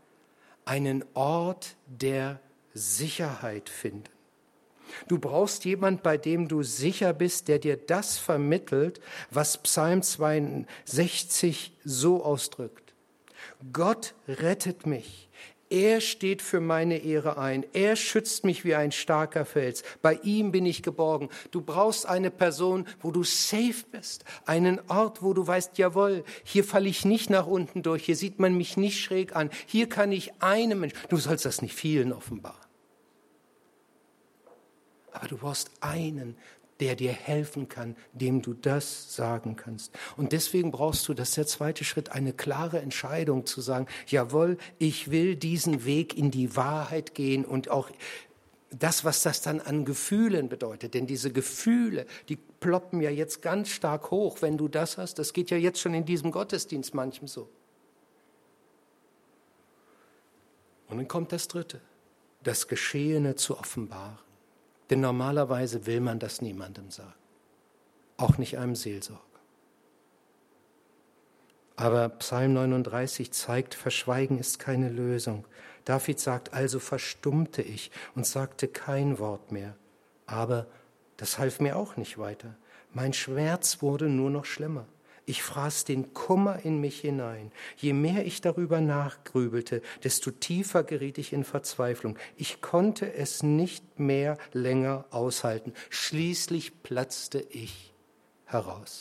einen 0.64 1.04
Ort 1.14 1.76
der 1.86 2.40
Sicherheit 2.74 3.68
finden. 3.68 4.04
Du 5.08 5.18
brauchst 5.18 5.64
jemand, 5.64 6.02
bei 6.02 6.16
dem 6.16 6.48
du 6.48 6.62
sicher 6.62 7.12
bist, 7.12 7.48
der 7.48 7.58
dir 7.58 7.76
das 7.76 8.18
vermittelt, 8.18 9.00
was 9.30 9.58
Psalm 9.58 10.02
62 10.02 11.72
so 11.84 12.24
ausdrückt. 12.24 12.94
Gott 13.72 14.14
rettet 14.28 14.86
mich. 14.86 15.28
Er 15.72 16.02
steht 16.02 16.42
für 16.42 16.60
meine 16.60 16.98
Ehre 16.98 17.38
ein. 17.38 17.64
Er 17.72 17.96
schützt 17.96 18.44
mich 18.44 18.62
wie 18.62 18.74
ein 18.74 18.92
starker 18.92 19.46
Fels. 19.46 19.82
Bei 20.02 20.20
ihm 20.22 20.52
bin 20.52 20.66
ich 20.66 20.82
geborgen. 20.82 21.30
Du 21.50 21.62
brauchst 21.62 22.04
eine 22.04 22.30
Person, 22.30 22.86
wo 23.00 23.10
du 23.10 23.24
safe 23.24 23.86
bist. 23.90 24.26
Einen 24.44 24.80
Ort, 24.90 25.22
wo 25.22 25.32
du 25.32 25.46
weißt, 25.46 25.78
jawohl, 25.78 26.24
hier 26.44 26.62
falle 26.62 26.90
ich 26.90 27.06
nicht 27.06 27.30
nach 27.30 27.46
unten 27.46 27.82
durch. 27.82 28.04
Hier 28.04 28.16
sieht 28.16 28.38
man 28.38 28.54
mich 28.54 28.76
nicht 28.76 29.00
schräg 29.00 29.34
an. 29.34 29.48
Hier 29.64 29.88
kann 29.88 30.12
ich 30.12 30.42
einem 30.42 30.80
Menschen, 30.80 30.98
du 31.08 31.16
sollst 31.16 31.46
das 31.46 31.62
nicht 31.62 31.74
vielen 31.74 32.12
offenbaren. 32.12 32.60
Aber 35.10 35.26
du 35.26 35.38
brauchst 35.38 35.70
einen, 35.80 36.36
der 36.82 36.96
dir 36.96 37.12
helfen 37.12 37.68
kann, 37.68 37.94
dem 38.12 38.42
du 38.42 38.54
das 38.54 39.14
sagen 39.14 39.54
kannst. 39.54 39.96
Und 40.16 40.32
deswegen 40.32 40.72
brauchst 40.72 41.06
du, 41.06 41.14
das 41.14 41.28
ist 41.28 41.36
der 41.36 41.46
zweite 41.46 41.84
Schritt, 41.84 42.10
eine 42.10 42.32
klare 42.32 42.80
Entscheidung 42.80 43.46
zu 43.46 43.60
sagen, 43.60 43.86
jawohl, 44.08 44.58
ich 44.80 45.12
will 45.12 45.36
diesen 45.36 45.84
Weg 45.84 46.18
in 46.18 46.32
die 46.32 46.56
Wahrheit 46.56 47.14
gehen 47.14 47.44
und 47.44 47.70
auch 47.70 47.88
das, 48.70 49.04
was 49.04 49.22
das 49.22 49.42
dann 49.42 49.60
an 49.60 49.84
Gefühlen 49.84 50.48
bedeutet. 50.48 50.94
Denn 50.94 51.06
diese 51.06 51.30
Gefühle, 51.30 52.04
die 52.28 52.34
ploppen 52.34 53.00
ja 53.00 53.10
jetzt 53.10 53.42
ganz 53.42 53.68
stark 53.68 54.10
hoch, 54.10 54.42
wenn 54.42 54.58
du 54.58 54.66
das 54.66 54.98
hast. 54.98 55.20
Das 55.20 55.32
geht 55.32 55.52
ja 55.52 55.56
jetzt 55.58 55.78
schon 55.78 55.94
in 55.94 56.04
diesem 56.04 56.32
Gottesdienst 56.32 56.94
manchem 56.94 57.28
so. 57.28 57.48
Und 60.88 60.96
dann 60.96 61.06
kommt 61.06 61.30
das 61.30 61.46
Dritte, 61.46 61.80
das 62.42 62.66
Geschehene 62.66 63.36
zu 63.36 63.56
offenbaren. 63.56 64.31
Denn 64.92 65.00
normalerweise 65.00 65.86
will 65.86 66.00
man 66.00 66.18
das 66.18 66.42
niemandem 66.42 66.90
sagen, 66.90 67.14
auch 68.18 68.36
nicht 68.36 68.58
einem 68.58 68.76
Seelsorger. 68.76 69.22
Aber 71.76 72.10
Psalm 72.10 72.52
39 72.52 73.32
zeigt, 73.32 73.74
Verschweigen 73.74 74.38
ist 74.38 74.58
keine 74.58 74.90
Lösung. 74.90 75.46
David 75.86 76.20
sagt, 76.20 76.52
also 76.52 76.78
verstummte 76.78 77.62
ich 77.62 77.90
und 78.14 78.26
sagte 78.26 78.68
kein 78.68 79.18
Wort 79.18 79.50
mehr. 79.50 79.76
Aber 80.26 80.66
das 81.16 81.38
half 81.38 81.58
mir 81.58 81.76
auch 81.76 81.96
nicht 81.96 82.18
weiter. 82.18 82.54
Mein 82.92 83.14
Schmerz 83.14 83.80
wurde 83.80 84.10
nur 84.10 84.28
noch 84.28 84.44
schlimmer. 84.44 84.84
Ich 85.24 85.42
fraß 85.42 85.84
den 85.84 86.14
Kummer 86.14 86.64
in 86.64 86.80
mich 86.80 87.00
hinein. 87.00 87.52
Je 87.76 87.92
mehr 87.92 88.26
ich 88.26 88.40
darüber 88.40 88.80
nachgrübelte, 88.80 89.80
desto 90.02 90.32
tiefer 90.32 90.82
geriet 90.82 91.16
ich 91.18 91.32
in 91.32 91.44
Verzweiflung. 91.44 92.18
Ich 92.36 92.60
konnte 92.60 93.14
es 93.14 93.42
nicht 93.42 94.00
mehr 94.00 94.36
länger 94.52 95.04
aushalten. 95.10 95.74
Schließlich 95.90 96.82
platzte 96.82 97.38
ich 97.38 97.92
heraus. 98.46 98.98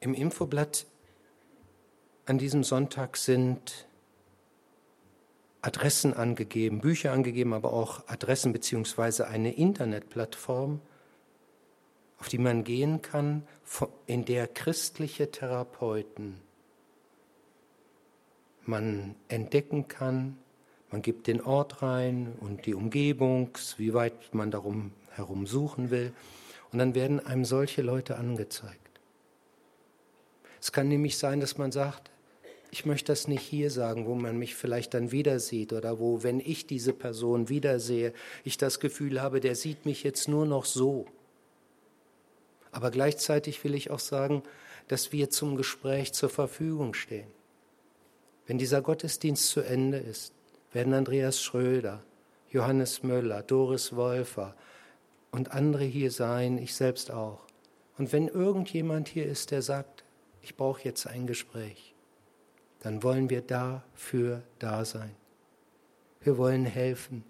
Im 0.00 0.12
Infoblatt 0.12 0.86
an 2.26 2.38
diesem 2.38 2.64
Sonntag 2.64 3.16
sind 3.16 3.86
Adressen 5.62 6.12
angegeben, 6.14 6.80
Bücher 6.80 7.12
angegeben, 7.12 7.54
aber 7.54 7.72
auch 7.72 8.06
Adressen 8.08 8.52
beziehungsweise 8.52 9.28
eine 9.28 9.54
Internetplattform, 9.54 10.80
auf 12.24 12.30
die 12.30 12.38
man 12.38 12.64
gehen 12.64 13.02
kann, 13.02 13.42
in 14.06 14.24
der 14.24 14.48
christliche 14.48 15.30
Therapeuten 15.30 16.40
man 18.64 19.14
entdecken 19.28 19.88
kann, 19.88 20.38
man 20.90 21.02
gibt 21.02 21.26
den 21.26 21.42
Ort 21.42 21.82
rein 21.82 22.32
und 22.40 22.64
die 22.64 22.72
Umgebung, 22.72 23.50
wie 23.76 23.92
weit 23.92 24.32
man 24.32 24.50
darum 24.50 24.92
herum 25.10 25.46
suchen 25.46 25.90
will, 25.90 26.14
und 26.72 26.78
dann 26.78 26.94
werden 26.94 27.20
einem 27.20 27.44
solche 27.44 27.82
Leute 27.82 28.16
angezeigt. 28.16 29.00
Es 30.62 30.72
kann 30.72 30.88
nämlich 30.88 31.18
sein, 31.18 31.40
dass 31.40 31.58
man 31.58 31.72
sagt, 31.72 32.10
ich 32.70 32.86
möchte 32.86 33.12
das 33.12 33.28
nicht 33.28 33.42
hier 33.42 33.70
sagen, 33.70 34.06
wo 34.06 34.14
man 34.14 34.38
mich 34.38 34.54
vielleicht 34.54 34.94
dann 34.94 35.12
wieder 35.12 35.40
sieht 35.40 35.74
oder 35.74 35.98
wo, 35.98 36.22
wenn 36.22 36.40
ich 36.40 36.66
diese 36.66 36.94
Person 36.94 37.50
wiedersehe, 37.50 38.14
ich 38.44 38.56
das 38.56 38.80
Gefühl 38.80 39.20
habe, 39.20 39.40
der 39.40 39.56
sieht 39.56 39.84
mich 39.84 40.04
jetzt 40.04 40.26
nur 40.26 40.46
noch 40.46 40.64
so. 40.64 41.04
Aber 42.74 42.90
gleichzeitig 42.90 43.62
will 43.62 43.72
ich 43.76 43.92
auch 43.92 44.00
sagen, 44.00 44.42
dass 44.88 45.12
wir 45.12 45.30
zum 45.30 45.56
Gespräch 45.56 46.12
zur 46.12 46.28
Verfügung 46.28 46.92
stehen. 46.92 47.28
Wenn 48.48 48.58
dieser 48.58 48.82
Gottesdienst 48.82 49.48
zu 49.48 49.60
Ende 49.60 49.98
ist, 49.98 50.34
werden 50.72 50.92
Andreas 50.92 51.40
Schröder, 51.40 52.02
Johannes 52.50 53.04
Möller, 53.04 53.42
Doris 53.42 53.94
Wolfer 53.94 54.56
und 55.30 55.52
andere 55.52 55.84
hier 55.84 56.10
sein, 56.10 56.58
ich 56.58 56.74
selbst 56.74 57.12
auch. 57.12 57.42
Und 57.96 58.12
wenn 58.12 58.26
irgendjemand 58.26 59.06
hier 59.06 59.26
ist, 59.26 59.52
der 59.52 59.62
sagt, 59.62 60.02
ich 60.42 60.56
brauche 60.56 60.82
jetzt 60.82 61.06
ein 61.06 61.28
Gespräch, 61.28 61.94
dann 62.80 63.04
wollen 63.04 63.30
wir 63.30 63.40
dafür 63.40 64.42
da 64.58 64.84
sein. 64.84 65.14
Wir 66.22 66.36
wollen 66.38 66.64
helfen. 66.64 67.22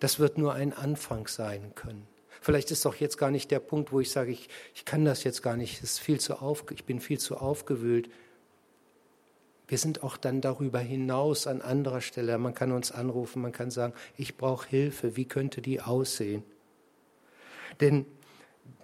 Das 0.00 0.18
wird 0.18 0.38
nur 0.38 0.54
ein 0.54 0.72
Anfang 0.72 1.28
sein 1.28 1.72
können. 1.76 2.09
Vielleicht 2.40 2.70
ist 2.70 2.84
doch 2.84 2.94
jetzt 2.94 3.18
gar 3.18 3.30
nicht 3.30 3.50
der 3.50 3.60
Punkt, 3.60 3.92
wo 3.92 4.00
ich 4.00 4.10
sage, 4.10 4.32
ich, 4.32 4.48
ich 4.74 4.84
kann 4.84 5.04
das 5.04 5.24
jetzt 5.24 5.42
gar 5.42 5.56
nicht, 5.56 5.82
ist 5.82 6.00
viel 6.00 6.18
zu 6.18 6.40
auf, 6.40 6.64
ich 6.70 6.84
bin 6.84 7.00
viel 7.00 7.18
zu 7.18 7.36
aufgewühlt. 7.36 8.10
Wir 9.68 9.78
sind 9.78 10.02
auch 10.02 10.16
dann 10.16 10.40
darüber 10.40 10.80
hinaus 10.80 11.46
an 11.46 11.62
anderer 11.62 12.00
Stelle. 12.00 12.36
Man 12.38 12.54
kann 12.54 12.72
uns 12.72 12.90
anrufen, 12.90 13.42
man 13.42 13.52
kann 13.52 13.70
sagen, 13.70 13.92
ich 14.16 14.36
brauche 14.36 14.68
Hilfe, 14.68 15.16
wie 15.16 15.26
könnte 15.26 15.60
die 15.60 15.80
aussehen? 15.80 16.42
Denn 17.80 18.06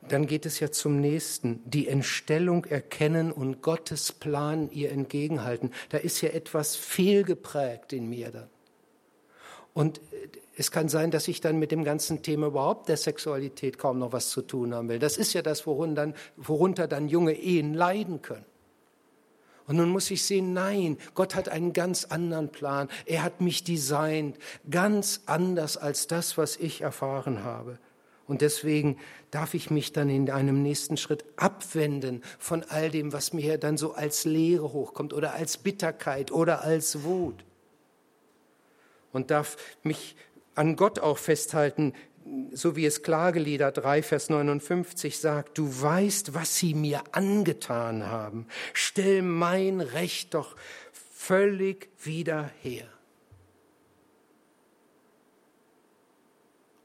dann 0.08 0.26
geht 0.26 0.46
es 0.46 0.60
ja 0.60 0.70
zum 0.70 1.00
nächsten, 1.00 1.60
die 1.68 1.88
Entstellung 1.88 2.64
erkennen 2.66 3.32
und 3.32 3.62
Gottes 3.62 4.12
Plan 4.12 4.70
ihr 4.70 4.92
entgegenhalten. 4.92 5.72
Da 5.88 5.98
ist 5.98 6.20
ja 6.20 6.28
etwas 6.28 6.76
fehlgeprägt 6.76 7.92
in 7.92 8.08
mir 8.08 8.30
dann. 8.30 8.50
Und 9.74 10.00
es 10.58 10.70
kann 10.70 10.88
sein, 10.88 11.10
dass 11.10 11.28
ich 11.28 11.42
dann 11.42 11.58
mit 11.58 11.70
dem 11.70 11.84
ganzen 11.84 12.22
Thema 12.22 12.46
überhaupt 12.46 12.88
der 12.88 12.96
Sexualität 12.96 13.76
kaum 13.76 13.98
noch 13.98 14.12
was 14.12 14.30
zu 14.30 14.40
tun 14.40 14.74
haben 14.74 14.88
will. 14.88 14.98
Das 14.98 15.18
ist 15.18 15.34
ja 15.34 15.42
das, 15.42 15.66
worunter 15.66 16.06
dann, 16.06 16.14
worunter 16.36 16.88
dann 16.88 17.08
junge 17.08 17.34
Ehen 17.34 17.74
leiden 17.74 18.22
können. 18.22 18.46
Und 19.66 19.76
nun 19.76 19.90
muss 19.90 20.10
ich 20.10 20.24
sehen, 20.24 20.54
nein, 20.54 20.96
Gott 21.14 21.34
hat 21.34 21.48
einen 21.48 21.72
ganz 21.72 22.04
anderen 22.04 22.50
Plan. 22.50 22.88
Er 23.04 23.22
hat 23.22 23.40
mich 23.40 23.64
designt, 23.64 24.38
ganz 24.70 25.22
anders 25.26 25.76
als 25.76 26.06
das, 26.06 26.38
was 26.38 26.56
ich 26.56 26.80
erfahren 26.80 27.44
habe. 27.44 27.78
Und 28.26 28.40
deswegen 28.40 28.96
darf 29.30 29.54
ich 29.54 29.70
mich 29.70 29.92
dann 29.92 30.08
in 30.08 30.30
einem 30.30 30.62
nächsten 30.62 30.96
Schritt 30.96 31.24
abwenden 31.36 32.22
von 32.38 32.64
all 32.64 32.90
dem, 32.90 33.12
was 33.12 33.32
mir 33.32 33.58
dann 33.58 33.76
so 33.76 33.92
als 33.92 34.24
Leere 34.24 34.72
hochkommt 34.72 35.12
oder 35.12 35.34
als 35.34 35.58
Bitterkeit 35.58 36.32
oder 36.32 36.62
als 36.62 37.04
Wut. 37.04 37.44
Und 39.12 39.30
darf 39.30 39.56
mich 39.82 40.16
an 40.56 40.74
Gott 40.74 40.98
auch 40.98 41.18
festhalten, 41.18 41.92
so 42.52 42.74
wie 42.74 42.86
es 42.86 43.02
Klagelieder 43.02 43.70
3, 43.70 44.02
Vers 44.02 44.30
59 44.30 45.18
sagt, 45.18 45.58
du 45.58 45.80
weißt, 45.80 46.34
was 46.34 46.56
sie 46.56 46.74
mir 46.74 47.04
angetan 47.12 48.06
haben. 48.06 48.48
Stell 48.72 49.22
mein 49.22 49.80
Recht 49.80 50.34
doch 50.34 50.56
völlig 50.92 51.88
wieder 52.02 52.50
her. 52.62 52.88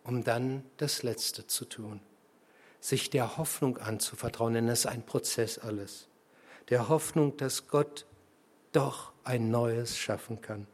Um 0.03 0.23
dann 0.23 0.63
das 0.77 1.01
Letzte 1.01 1.47
zu 1.47 1.65
tun, 1.65 2.01
sich 2.79 3.09
der 3.09 3.37
Hoffnung 3.37 3.77
anzuvertrauen, 3.77 4.53
denn 4.53 4.67
es 4.67 4.81
ist 4.81 4.85
ein 4.87 5.05
Prozess 5.05 5.57
alles. 5.57 6.07
Der 6.69 6.89
Hoffnung, 6.89 7.37
dass 7.37 7.67
Gott 7.67 8.05
doch 8.73 9.13
ein 9.23 9.49
Neues 9.49 9.97
schaffen 9.97 10.41
kann 10.41 10.67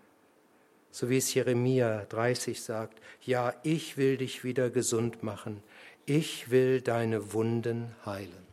so 0.98 1.10
wie 1.12 1.18
es 1.18 1.32
Jeremia 1.32 2.06
30 2.06 2.60
sagt, 2.60 3.00
ja, 3.22 3.54
ich 3.62 3.98
will 3.98 4.18
dich 4.18 4.44
wieder 4.44 4.72
gesund 4.72 5.22
machen, 5.22 5.62
ich 6.08 6.50
will 6.50 6.82
deine 6.82 7.34
Wunden 7.34 7.96
heilen. 8.04 8.48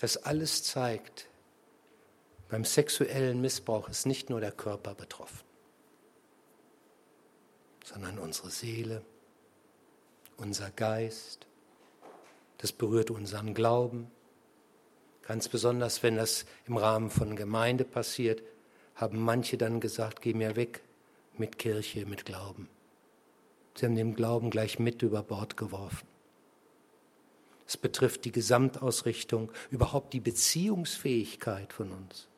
Das 0.00 0.16
alles 0.16 0.64
zeigt, 0.64 1.28
beim 2.48 2.64
sexuellen 2.64 3.40
Missbrauch 3.40 3.88
ist 3.88 4.04
nicht 4.04 4.28
nur 4.28 4.40
der 4.40 4.50
Körper 4.50 4.96
betroffen, 4.96 5.44
sondern 7.84 8.18
unsere 8.18 8.50
Seele, 8.50 9.02
unser 10.38 10.72
Geist, 10.72 11.46
das 12.58 12.72
berührt 12.72 13.12
unseren 13.12 13.54
Glauben, 13.54 14.10
ganz 15.22 15.48
besonders 15.48 16.02
wenn 16.02 16.16
das 16.16 16.46
im 16.66 16.78
Rahmen 16.78 17.10
von 17.10 17.36
Gemeinde 17.36 17.84
passiert, 17.84 18.42
haben 18.96 19.20
manche 19.20 19.56
dann 19.56 19.80
gesagt, 19.80 20.22
geh 20.22 20.34
mir 20.34 20.56
weg 20.56 20.82
mit 21.38 21.58
Kirche, 21.58 22.06
mit 22.06 22.24
Glauben. 22.24 22.68
Sie 23.74 23.84
haben 23.84 23.94
den 23.94 24.14
Glauben 24.14 24.50
gleich 24.50 24.78
mit 24.78 25.02
über 25.02 25.22
Bord 25.22 25.56
geworfen. 25.56 26.08
Es 27.66 27.76
betrifft 27.76 28.24
die 28.24 28.32
Gesamtausrichtung, 28.32 29.50
überhaupt 29.70 30.12
die 30.12 30.20
Beziehungsfähigkeit 30.20 31.72
von 31.72 31.92
uns. 31.92 32.28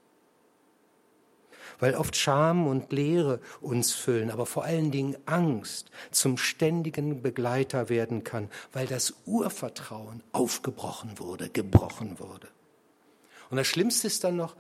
Weil 1.79 1.95
oft 1.95 2.17
Scham 2.17 2.67
und 2.67 2.93
Leere 2.93 3.41
uns 3.61 3.93
füllen, 3.93 4.31
aber 4.31 4.47
vor 4.47 4.65
allen 4.65 4.91
Dingen 4.91 5.17
Angst 5.27 5.91
zum 6.11 6.39
ständigen 6.39 7.23
Begleiter 7.23 7.89
werden 7.89 8.25
kann, 8.25 8.51
weil 8.73 8.87
das 8.87 9.15
Urvertrauen 9.27 10.25
aufgebrochen 10.33 11.19
wurde, 11.19 11.51
gebrochen 11.51 12.19
wurde. 12.19 12.49
Und 13.51 13.59
das 13.59 13.67
Schlimmste 13.67 14.07
ist 14.07 14.25
dann 14.25 14.37
noch, 14.37 14.57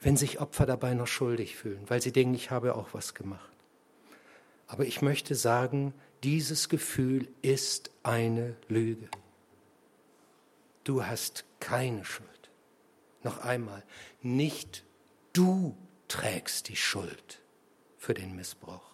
wenn 0.00 0.16
sich 0.16 0.40
Opfer 0.40 0.66
dabei 0.66 0.94
noch 0.94 1.06
schuldig 1.06 1.56
fühlen, 1.56 1.88
weil 1.88 2.00
sie 2.00 2.12
denken, 2.12 2.34
ich 2.34 2.50
habe 2.50 2.74
auch 2.74 2.88
was 2.92 3.14
gemacht. 3.14 3.50
Aber 4.66 4.86
ich 4.86 5.02
möchte 5.02 5.34
sagen, 5.34 5.92
dieses 6.22 6.68
Gefühl 6.68 7.28
ist 7.42 7.90
eine 8.02 8.56
Lüge. 8.68 9.08
Du 10.84 11.04
hast 11.04 11.44
keine 11.60 12.04
Schuld. 12.04 12.28
Noch 13.22 13.38
einmal, 13.38 13.82
nicht 14.22 14.84
du 15.32 15.76
trägst 16.08 16.68
die 16.68 16.76
Schuld 16.76 17.40
für 17.98 18.14
den 18.14 18.34
Missbrauch. 18.34 18.89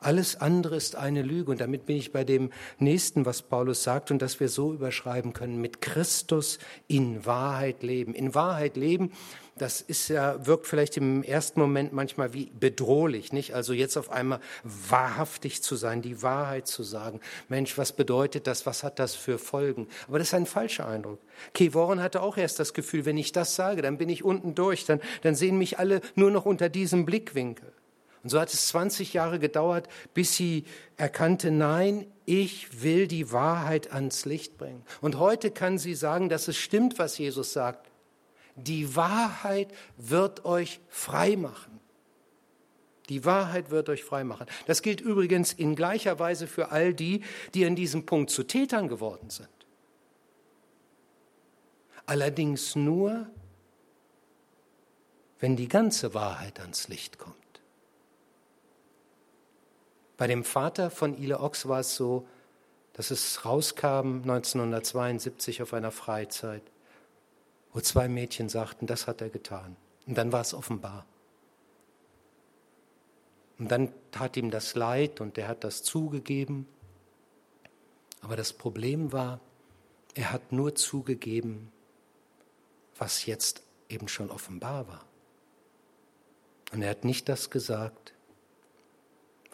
Alles 0.00 0.36
andere 0.40 0.76
ist 0.76 0.96
eine 0.96 1.22
Lüge. 1.22 1.50
Und 1.50 1.60
damit 1.60 1.86
bin 1.86 1.96
ich 1.96 2.12
bei 2.12 2.24
dem 2.24 2.50
nächsten, 2.78 3.26
was 3.26 3.42
Paulus 3.42 3.82
sagt 3.82 4.10
und 4.10 4.20
das 4.20 4.40
wir 4.40 4.48
so 4.48 4.72
überschreiben 4.72 5.32
können, 5.32 5.60
mit 5.60 5.80
Christus 5.80 6.58
in 6.88 7.26
Wahrheit 7.26 7.82
leben. 7.82 8.14
In 8.14 8.34
Wahrheit 8.34 8.76
leben, 8.76 9.12
das 9.56 9.80
ist 9.80 10.08
ja, 10.08 10.44
wirkt 10.46 10.66
vielleicht 10.66 10.96
im 10.96 11.22
ersten 11.22 11.60
Moment 11.60 11.92
manchmal 11.92 12.34
wie 12.34 12.50
bedrohlich, 12.58 13.32
nicht? 13.32 13.54
Also 13.54 13.72
jetzt 13.72 13.96
auf 13.96 14.10
einmal 14.10 14.40
wahrhaftig 14.64 15.62
zu 15.62 15.76
sein, 15.76 16.02
die 16.02 16.22
Wahrheit 16.22 16.66
zu 16.66 16.82
sagen. 16.82 17.20
Mensch, 17.48 17.78
was 17.78 17.92
bedeutet 17.92 18.48
das? 18.48 18.66
Was 18.66 18.82
hat 18.82 18.98
das 18.98 19.14
für 19.14 19.38
Folgen? 19.38 19.86
Aber 20.08 20.18
das 20.18 20.28
ist 20.28 20.34
ein 20.34 20.46
falscher 20.46 20.88
Eindruck. 20.88 21.20
Kevoren 21.52 22.02
hatte 22.02 22.22
auch 22.22 22.36
erst 22.36 22.58
das 22.58 22.74
Gefühl, 22.74 23.04
wenn 23.04 23.16
ich 23.16 23.30
das 23.30 23.54
sage, 23.54 23.82
dann 23.82 23.96
bin 23.96 24.08
ich 24.08 24.24
unten 24.24 24.56
durch, 24.56 24.86
dann, 24.86 25.00
dann 25.22 25.36
sehen 25.36 25.56
mich 25.56 25.78
alle 25.78 26.00
nur 26.16 26.32
noch 26.32 26.46
unter 26.46 26.68
diesem 26.68 27.04
Blickwinkel. 27.04 27.73
Und 28.24 28.30
so 28.30 28.40
hat 28.40 28.52
es 28.52 28.68
20 28.68 29.12
Jahre 29.12 29.38
gedauert, 29.38 29.86
bis 30.14 30.34
sie 30.34 30.64
erkannte, 30.96 31.50
nein, 31.50 32.06
ich 32.24 32.82
will 32.82 33.06
die 33.06 33.30
Wahrheit 33.32 33.92
ans 33.92 34.24
Licht 34.24 34.56
bringen. 34.56 34.82
Und 35.02 35.18
heute 35.18 35.50
kann 35.50 35.76
sie 35.76 35.94
sagen, 35.94 36.30
dass 36.30 36.48
es 36.48 36.56
stimmt, 36.56 36.98
was 36.98 37.18
Jesus 37.18 37.52
sagt. 37.52 37.90
Die 38.56 38.96
Wahrheit 38.96 39.68
wird 39.98 40.46
euch 40.46 40.80
frei 40.88 41.36
machen. 41.36 41.80
Die 43.10 43.26
Wahrheit 43.26 43.70
wird 43.70 43.90
euch 43.90 44.04
frei 44.04 44.24
machen. 44.24 44.46
Das 44.66 44.80
gilt 44.80 45.02
übrigens 45.02 45.52
in 45.52 45.76
gleicher 45.76 46.18
Weise 46.18 46.46
für 46.46 46.70
all 46.70 46.94
die, 46.94 47.22
die 47.52 47.66
an 47.66 47.76
diesem 47.76 48.06
Punkt 48.06 48.30
zu 48.30 48.44
Tätern 48.44 48.88
geworden 48.88 49.28
sind. 49.28 49.48
Allerdings 52.06 52.74
nur, 52.74 53.26
wenn 55.40 55.56
die 55.56 55.68
ganze 55.68 56.14
Wahrheit 56.14 56.58
ans 56.60 56.88
Licht 56.88 57.18
kommt. 57.18 57.43
Bei 60.16 60.26
dem 60.26 60.44
Vater 60.44 60.90
von 60.90 61.16
Ile 61.18 61.40
Ox 61.40 61.68
war 61.68 61.80
es 61.80 61.96
so, 61.96 62.26
dass 62.92 63.10
es 63.10 63.44
rauskam 63.44 64.22
1972 64.22 65.62
auf 65.62 65.74
einer 65.74 65.90
Freizeit, 65.90 66.62
wo 67.72 67.80
zwei 67.80 68.08
Mädchen 68.08 68.48
sagten, 68.48 68.86
das 68.86 69.08
hat 69.08 69.20
er 69.20 69.30
getan. 69.30 69.76
Und 70.06 70.16
dann 70.16 70.32
war 70.32 70.40
es 70.40 70.54
offenbar. 70.54 71.04
Und 73.58 73.70
dann 73.70 73.92
tat 74.12 74.36
ihm 74.36 74.50
das 74.50 74.74
leid 74.74 75.20
und 75.20 75.38
er 75.38 75.48
hat 75.48 75.64
das 75.64 75.82
zugegeben. 75.82 76.68
Aber 78.20 78.36
das 78.36 78.52
Problem 78.52 79.12
war, 79.12 79.40
er 80.14 80.32
hat 80.32 80.52
nur 80.52 80.74
zugegeben, 80.74 81.72
was 82.96 83.26
jetzt 83.26 83.62
eben 83.88 84.08
schon 84.08 84.30
offenbar 84.30 84.86
war. 84.88 85.04
Und 86.72 86.82
er 86.82 86.90
hat 86.90 87.04
nicht 87.04 87.28
das 87.28 87.50
gesagt, 87.50 88.13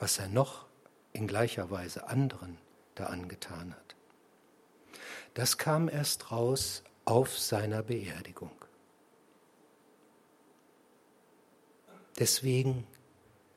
was 0.00 0.18
er 0.18 0.28
noch 0.28 0.66
in 1.12 1.28
gleicher 1.28 1.70
Weise 1.70 2.08
anderen 2.08 2.58
da 2.96 3.04
angetan 3.06 3.72
hat. 3.72 3.94
Das 5.34 5.58
kam 5.58 5.88
erst 5.88 6.32
raus 6.32 6.82
auf 7.04 7.38
seiner 7.38 7.82
Beerdigung. 7.82 8.50
Deswegen, 12.18 12.86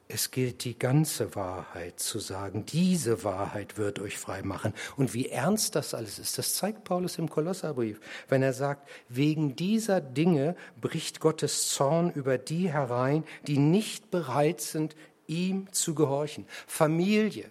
es 0.08 0.32
gilt 0.32 0.64
die 0.64 0.78
ganze 0.78 1.36
Wahrheit 1.36 2.00
zu 2.00 2.20
sagen. 2.20 2.66
Diese 2.66 3.24
Wahrheit 3.24 3.78
wird 3.78 4.00
euch 4.00 4.18
frei 4.18 4.44
machen. 4.44 4.74
Und 4.96 5.14
wie 5.14 5.30
ernst 5.30 5.76
das 5.76 5.94
alles 5.94 6.20
ist, 6.20 6.38
das 6.38 6.54
zeigt 6.54 6.84
Paulus 6.84 7.18
im 7.18 7.30
Kolosserbrief, 7.30 8.00
wenn 8.30 8.44
er 8.44 8.54
sagt, 8.54 8.88
wegen 9.10 9.56
dieser 9.56 10.02
Dinge 10.02 10.56
bricht 10.80 11.20
Gottes 11.20 11.70
Zorn 11.70 12.12
über 12.12 12.38
die 12.38 12.72
herein, 12.72 13.24
die 13.48 13.58
nicht 13.58 14.12
bereit 14.12 14.62
sind, 14.62 14.96
ihm 15.34 15.72
zu 15.72 15.96
gehorchen. 15.96 16.46
Familie, 16.68 17.50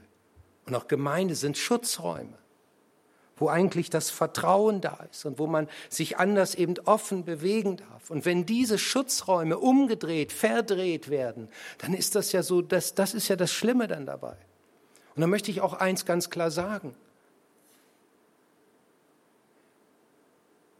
und 0.67 0.75
auch 0.75 0.89
Gemeinde 0.89 1.35
sind 1.35 1.59
Schutzräume, 1.59 2.39
wo 3.37 3.49
eigentlich 3.49 3.91
das 3.91 4.11
Vertrauen 4.11 4.81
da 4.81 5.07
ist 5.11 5.25
und 5.25 5.39
wo 5.39 5.47
man 5.47 5.69
sich 5.89 6.19
anders 6.19 6.55
eben 6.55 6.79
offen 6.85 7.25
bewegen 7.25 7.79
darf. 7.79 8.11
Und 8.11 8.25
wenn 8.25 8.47
diese 8.47 8.79
Schutzräume 8.79 9.59
umgedreht, 9.59 10.33
verdreht 10.33 11.11
werden, 11.11 11.49
dann 11.79 11.95
ist 11.95 12.15
das 12.15 12.33
ja 12.33 12.43
so, 12.43 12.63
das, 12.63 12.95
das 12.95 13.15
ist 13.15 13.29
ja 13.29 13.37
das 13.37 13.53
Schlimme 13.53 13.89
dann 13.89 14.07
dabei. 14.07 14.37
Und 15.15 15.21
da 15.21 15.27
möchte 15.27 15.51
ich 15.51 15.61
auch 15.61 15.75
eins 15.75 16.07
ganz 16.07 16.31
klar 16.31 16.51
sagen. 16.51 16.95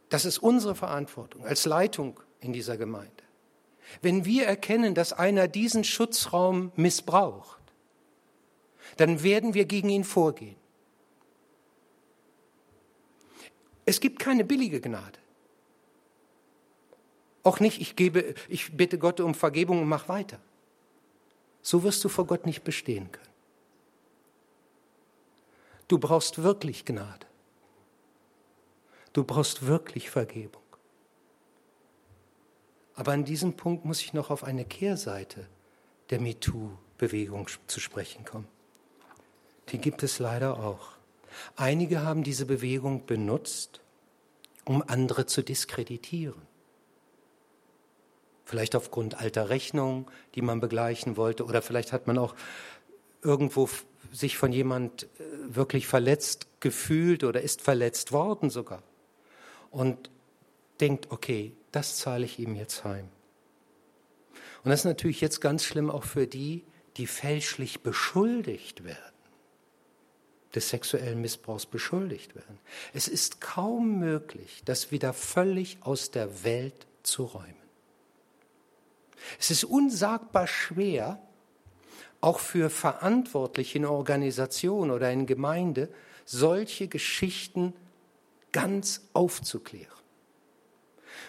Das 0.09 0.25
ist 0.25 0.37
unsere 0.37 0.75
Verantwortung 0.75 1.45
als 1.45 1.65
Leitung 1.65 2.19
in 2.39 2.53
dieser 2.53 2.77
Gemeinde. 2.77 3.11
Wenn 4.01 4.25
wir 4.25 4.45
erkennen, 4.45 4.95
dass 4.95 5.13
einer 5.13 5.47
diesen 5.47 5.83
Schutzraum 5.83 6.71
missbraucht, 6.75 7.59
dann 8.97 9.23
werden 9.23 9.53
wir 9.53 9.65
gegen 9.65 9.89
ihn 9.89 10.03
vorgehen. 10.03 10.55
Es 13.85 13.99
gibt 13.99 14.19
keine 14.19 14.43
billige 14.43 14.79
Gnade. 14.79 15.19
Auch 17.43 17.59
nicht, 17.59 17.81
ich 17.81 17.95
gebe, 17.95 18.35
ich 18.47 18.75
bitte 18.75 18.97
Gott 18.97 19.19
um 19.19 19.35
Vergebung 19.35 19.81
und 19.81 19.89
mach 19.89 20.07
weiter. 20.07 20.39
So 21.61 21.83
wirst 21.83 22.03
du 22.03 22.09
vor 22.09 22.25
Gott 22.25 22.45
nicht 22.45 22.63
bestehen 22.63 23.11
können. 23.11 23.27
Du 25.89 25.97
brauchst 25.97 26.41
wirklich 26.41 26.85
Gnade. 26.85 27.27
Du 29.11 29.23
brauchst 29.23 29.67
wirklich 29.67 30.09
Vergebung. 30.09 30.62
Aber 32.95 33.11
an 33.11 33.25
diesem 33.25 33.53
Punkt 33.53 33.85
muss 33.85 34.01
ich 34.01 34.13
noch 34.13 34.29
auf 34.29 34.43
eine 34.43 34.65
Kehrseite 34.65 35.47
der 36.09 36.19
MeToo-Bewegung 36.19 37.49
zu 37.67 37.79
sprechen 37.79 38.25
kommen. 38.25 38.47
Die 39.69 39.77
gibt 39.77 40.03
es 40.03 40.19
leider 40.19 40.59
auch. 40.59 40.91
Einige 41.55 42.03
haben 42.03 42.23
diese 42.23 42.45
Bewegung 42.45 43.05
benutzt, 43.05 43.81
um 44.65 44.83
andere 44.87 45.25
zu 45.25 45.41
diskreditieren. 45.41 46.41
Vielleicht 48.45 48.75
aufgrund 48.75 49.15
alter 49.15 49.49
Rechnungen, 49.49 50.05
die 50.35 50.41
man 50.41 50.59
begleichen 50.59 51.17
wollte, 51.17 51.45
oder 51.45 51.61
vielleicht 51.61 51.91
hat 51.93 52.07
man 52.07 52.17
auch 52.17 52.35
irgendwo 53.21 53.69
sich 54.11 54.37
von 54.37 54.51
jemand 54.51 55.03
äh, 55.03 55.07
wirklich 55.47 55.87
verletzt 55.87 56.47
gefühlt 56.59 57.23
oder 57.23 57.41
ist 57.41 57.61
verletzt 57.61 58.11
worden 58.11 58.49
sogar 58.49 58.83
und 59.71 60.11
denkt, 60.79 61.07
okay, 61.09 61.53
das 61.73 61.97
zahle 61.97 62.23
ich 62.23 62.39
ihm 62.39 62.55
jetzt 62.55 62.85
heim. 62.85 63.09
Und 64.63 64.71
das 64.71 64.81
ist 64.81 64.85
natürlich 64.85 65.19
jetzt 65.19 65.41
ganz 65.41 65.65
schlimm 65.65 65.91
auch 65.91 66.05
für 66.05 66.25
die, 66.25 66.63
die 66.95 67.07
fälschlich 67.07 67.81
beschuldigt 67.81 68.85
werden 68.85 69.13
des 70.53 70.69
sexuellen 70.69 71.19
Missbrauchs 71.21 71.65
beschuldigt 71.65 72.35
werden. 72.35 72.59
Es 72.93 73.07
ist 73.07 73.41
kaum 73.41 73.99
möglich, 73.99 74.61
das 74.65 74.91
wieder 74.91 75.13
völlig 75.13 75.77
aus 75.81 76.11
der 76.11 76.43
Welt 76.43 76.87
zu 77.01 77.23
räumen. 77.23 77.55
Es 79.39 79.51
ist 79.51 79.63
unsagbar 79.63 80.47
schwer, 80.47 81.21
auch 82.21 82.39
für 82.39 82.69
Verantwortliche 82.69 83.79
in 83.79 83.85
Organisationen 83.85 84.91
oder 84.91 85.11
in 85.11 85.25
Gemeinde, 85.25 85.89
solche 86.25 86.87
Geschichten 86.87 87.73
ganz 88.51 89.01
aufzuklären. 89.13 89.92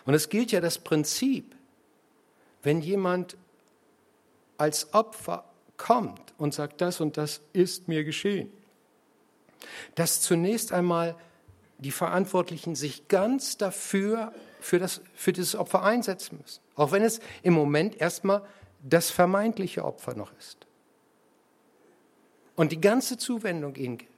Und 0.04 0.14
es 0.14 0.28
gilt 0.28 0.52
ja 0.52 0.60
das 0.60 0.78
Prinzip, 0.78 1.54
wenn 2.62 2.80
jemand 2.80 3.36
als 4.56 4.92
Opfer 4.94 5.44
kommt 5.76 6.34
und 6.38 6.54
sagt, 6.54 6.80
das 6.80 7.00
und 7.00 7.16
das 7.16 7.40
ist 7.52 7.88
mir 7.88 8.04
geschehen, 8.04 8.50
dass 9.94 10.20
zunächst 10.20 10.72
einmal 10.72 11.16
die 11.78 11.90
Verantwortlichen 11.90 12.74
sich 12.74 13.08
ganz 13.08 13.56
dafür, 13.56 14.32
für, 14.60 14.78
das, 14.78 15.00
für 15.14 15.32
dieses 15.32 15.56
Opfer 15.56 15.82
einsetzen 15.82 16.38
müssen. 16.40 16.60
Auch 16.76 16.92
wenn 16.92 17.02
es 17.02 17.20
im 17.42 17.54
Moment 17.54 18.00
erstmal 18.00 18.42
das 18.82 19.10
vermeintliche 19.10 19.84
Opfer 19.84 20.14
noch 20.14 20.32
ist. 20.38 20.66
Und 22.56 22.72
die 22.72 22.80
ganze 22.80 23.18
Zuwendung 23.18 23.74
ihnen 23.74 23.98
gilt. 23.98 24.13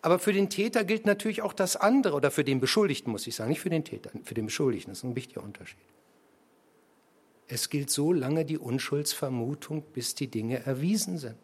Aber 0.00 0.18
für 0.18 0.32
den 0.32 0.48
Täter 0.48 0.84
gilt 0.84 1.06
natürlich 1.06 1.42
auch 1.42 1.52
das 1.52 1.76
andere, 1.76 2.14
oder 2.14 2.30
für 2.30 2.44
den 2.44 2.60
Beschuldigten 2.60 3.10
muss 3.10 3.26
ich 3.26 3.34
sagen, 3.34 3.50
nicht 3.50 3.60
für 3.60 3.70
den 3.70 3.84
Täter, 3.84 4.10
für 4.24 4.34
den 4.34 4.46
Beschuldigten, 4.46 4.90
das 4.90 4.98
ist 4.98 5.04
ein 5.04 5.16
wichtiger 5.16 5.42
Unterschied. 5.42 5.78
Es 7.48 7.68
gilt 7.68 7.90
so 7.90 8.12
lange 8.12 8.44
die 8.44 8.58
Unschuldsvermutung, 8.58 9.82
bis 9.92 10.14
die 10.14 10.28
Dinge 10.28 10.64
erwiesen 10.64 11.18
sind. 11.18 11.36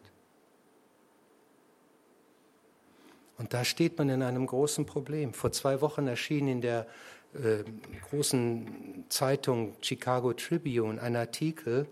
Und 3.37 3.53
da 3.53 3.63
steht 3.63 3.97
man 3.97 4.09
in 4.09 4.21
einem 4.21 4.45
großen 4.45 4.85
Problem. 4.85 5.33
Vor 5.33 5.51
zwei 5.51 5.81
Wochen 5.81 6.07
erschien 6.07 6.47
in 6.47 6.61
der 6.61 6.87
äh, 7.33 7.63
großen 8.09 9.05
Zeitung 9.07 9.75
Chicago 9.81 10.33
Tribune 10.33 11.01
ein 11.01 11.15
Artikel, 11.15 11.87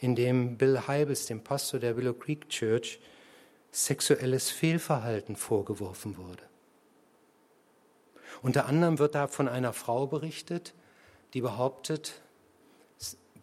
in 0.00 0.14
dem 0.14 0.56
Bill 0.56 0.86
Heibels, 0.86 1.26
dem 1.26 1.40
Pastor 1.42 1.78
der 1.78 1.96
Willow 1.96 2.14
Creek 2.14 2.48
Church, 2.48 2.98
sexuelles 3.76 4.50
Fehlverhalten 4.50 5.36
vorgeworfen 5.36 6.16
wurde. 6.16 6.42
Unter 8.40 8.64
anderem 8.66 8.98
wird 8.98 9.14
da 9.14 9.28
von 9.28 9.48
einer 9.48 9.74
Frau 9.74 10.06
berichtet, 10.06 10.72
die 11.34 11.42
behauptet, 11.42 12.22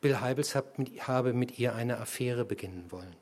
Bill 0.02 0.20
Heibels 0.22 0.56
habe 0.56 1.34
mit 1.34 1.60
ihr 1.60 1.76
eine 1.76 2.00
Affäre 2.00 2.46
beginnen 2.46 2.92
wollen. 2.92 3.16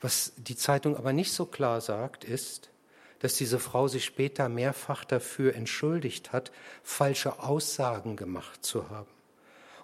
Was 0.00 0.32
die 0.36 0.56
Zeitung 0.56 0.96
aber 0.96 1.12
nicht 1.12 1.32
so 1.32 1.44
klar 1.44 1.80
sagt, 1.82 2.24
ist, 2.24 2.70
dass 3.18 3.34
diese 3.34 3.58
Frau 3.58 3.88
sich 3.88 4.04
später 4.06 4.48
mehrfach 4.48 5.04
dafür 5.04 5.54
entschuldigt 5.54 6.32
hat, 6.32 6.50
falsche 6.82 7.40
Aussagen 7.40 8.16
gemacht 8.16 8.64
zu 8.64 8.88
haben 8.88 9.21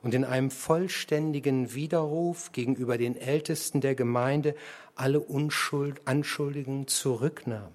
und 0.02 0.14
in 0.14 0.24
einem 0.24 0.50
vollständigen 0.50 1.74
Widerruf 1.74 2.52
gegenüber 2.52 2.98
den 2.98 3.16
Ältesten 3.16 3.80
der 3.80 3.94
Gemeinde 3.94 4.54
alle 4.94 5.20
Unschuld, 5.20 6.00
Anschuldigungen 6.04 6.86
zurücknahm. 6.86 7.72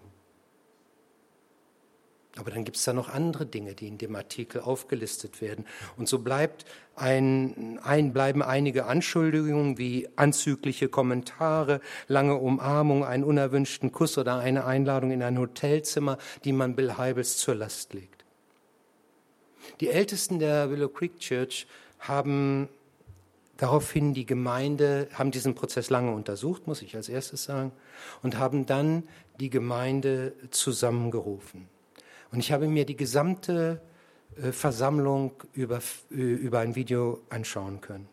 Aber 2.36 2.50
dann 2.50 2.64
gibt 2.64 2.78
es 2.78 2.84
da 2.84 2.94
noch 2.94 3.10
andere 3.10 3.46
Dinge, 3.46 3.76
die 3.76 3.88
in 3.88 4.00
dem 4.00 4.16
Artikel 4.16 4.62
aufgelistet 4.62 5.40
werden. 5.40 5.66
Und 5.98 6.10
so 6.10 6.18
bleibt 6.18 6.66
ein, 6.96 7.80
ein, 7.84 8.12
bleiben 8.12 8.42
einige 8.42 8.86
Anschuldigungen 8.86 9.78
wie 9.78 10.10
anzügliche 10.16 10.90
Kommentare, 10.90 11.80
lange 12.08 12.36
Umarmung, 12.36 13.06
einen 13.06 13.24
unerwünschten 13.24 13.92
Kuss 13.92 14.18
oder 14.18 14.40
eine 14.40 14.66
Einladung 14.66 15.12
in 15.12 15.22
ein 15.22 15.38
Hotelzimmer, 15.38 16.18
die 16.44 16.54
man 16.54 16.76
Bill 16.76 16.98
Heibels 16.98 17.38
zur 17.38 17.54
Last 17.54 17.94
legt. 17.94 18.26
Die 19.80 19.90
Ältesten 19.90 20.40
der 20.40 20.72
Willow 20.72 20.90
Creek 20.90 21.20
Church 21.20 21.68
haben 22.08 22.70
daraufhin 23.58 24.14
die 24.14 24.26
Gemeinde, 24.26 25.08
haben 25.14 25.32
diesen 25.32 25.56
Prozess 25.56 25.90
lange 25.90 26.12
untersucht, 26.12 26.68
muss 26.68 26.82
ich 26.82 26.96
als 26.96 27.10
erstes 27.10 27.44
sagen, 27.44 27.72
und 28.22 28.38
haben 28.38 28.66
dann 28.66 29.04
die 29.40 29.50
Gemeinde 29.50 30.34
zusammengerufen. 30.52 31.68
Und 32.32 32.40
ich 32.40 32.52
habe 32.52 32.68
mir 32.68 32.86
die 32.86 32.98
gesamte 32.98 33.82
äh, 34.38 34.52
Versammlung 34.52 35.34
über, 35.54 35.80
äh, 36.12 36.16
über 36.16 36.60
ein 36.60 36.76
Video 36.76 37.22
anschauen 37.30 37.82
können. 37.82 38.10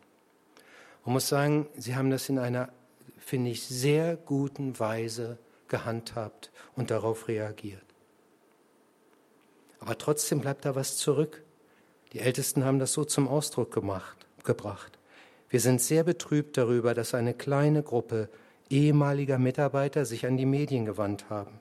Und 1.03 1.13
muss 1.13 1.27
sagen, 1.27 1.67
sie 1.75 1.95
haben 1.95 2.11
das 2.11 2.29
in 2.29 2.37
einer, 2.37 2.69
finde 3.17 3.49
ich, 3.49 3.65
sehr 3.65 4.15
guten 4.15 4.79
Weise 4.79 5.39
gehandhabt 5.67 6.51
und 6.75 6.91
darauf 6.91 7.27
reagiert. 7.27 7.81
Aber 9.79 9.97
trotzdem 9.97 10.41
bleibt 10.41 10.65
da 10.65 10.75
was 10.75 10.97
zurück. 10.97 11.43
Die 12.13 12.19
Ältesten 12.19 12.65
haben 12.65 12.79
das 12.79 12.93
so 12.93 13.05
zum 13.05 13.27
Ausdruck 13.27 13.71
gemacht, 13.71 14.25
gebracht. 14.43 14.99
Wir 15.49 15.59
sind 15.59 15.81
sehr 15.81 16.03
betrübt 16.03 16.57
darüber, 16.57 16.93
dass 16.93 17.13
eine 17.13 17.33
kleine 17.33 17.83
Gruppe 17.83 18.29
ehemaliger 18.69 19.37
Mitarbeiter 19.37 20.05
sich 20.05 20.25
an 20.25 20.37
die 20.37 20.45
Medien 20.45 20.85
gewandt 20.85 21.29
haben. 21.29 21.59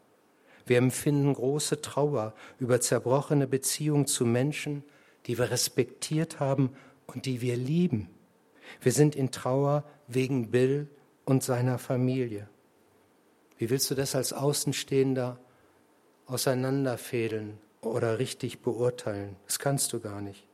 Wir 0.67 0.79
empfinden 0.79 1.35
große 1.35 1.81
Trauer 1.81 2.35
über 2.59 2.81
zerbrochene 2.81 3.47
Beziehungen 3.47 4.07
zu 4.07 4.25
Menschen, 4.25 4.85
die 5.27 5.39
wir 5.39 5.51
respektiert 5.51 6.39
haben 6.39 6.71
und 7.07 7.27
die 7.27 7.41
wir 7.41 7.57
lieben. 7.57 8.09
Wir 8.81 8.93
sind 8.93 9.17
in 9.17 9.33
Trauer 9.33 9.85
wegen 10.07 10.51
Bill 10.51 10.89
und 11.25 11.43
seiner 11.43 11.79
Familie. 11.79 12.49
Wie 13.59 13.71
willst 13.71 13.91
du 13.91 13.95
das 13.95 14.15
als 14.15 14.33
Außenstehender 14.33 15.39
auseinanderfädeln 16.27 17.59
oder 17.81 18.19
richtig 18.19 18.61
beurteilen? 18.61 19.37
Das 19.47 19.59
kannst 19.59 19.93
du 19.93 20.01
gar 20.01 20.21
nicht. 20.21 20.50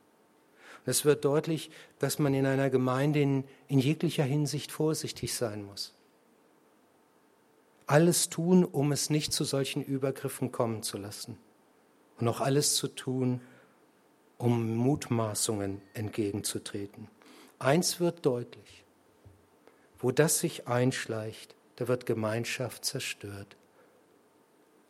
Es 0.87 1.05
wird 1.05 1.25
deutlich, 1.25 1.71
dass 1.99 2.19
man 2.19 2.33
in 2.33 2.47
einer 2.47 2.71
Gemeinde 2.71 3.21
in, 3.21 3.45
in 3.69 3.81
jeglicher 3.81 4.25
Hinsicht 4.25 4.73
vorsichtig 4.73 5.35
sein 5.35 5.65
muss 5.65 5.97
alles 7.87 8.29
tun, 8.29 8.65
um 8.65 8.93
es 8.93 9.11
nicht 9.11 9.33
zu 9.33 9.45
solchen 9.45 9.83
Übergriffen 9.83 10.53
kommen 10.53 10.83
zu 10.83 10.99
lassen. 10.99 11.39
Und 12.19 12.29
auch 12.29 12.41
alles 12.41 12.75
zu 12.75 12.89
tun, 12.89 13.41
um 14.39 14.77
Mutmaßungen 14.77 15.81
entgegenzutreten. 15.95 17.09
Eins 17.59 18.01
wird 18.01 18.27
deutlich, 18.27 18.85
wo 19.99 20.11
das 20.11 20.41
sich 20.41 20.67
einschleicht, 20.67 21.55
da 21.77 21.89
wird 21.89 22.07
Gemeinschaft 22.07 22.85
zerstört. 22.85 23.57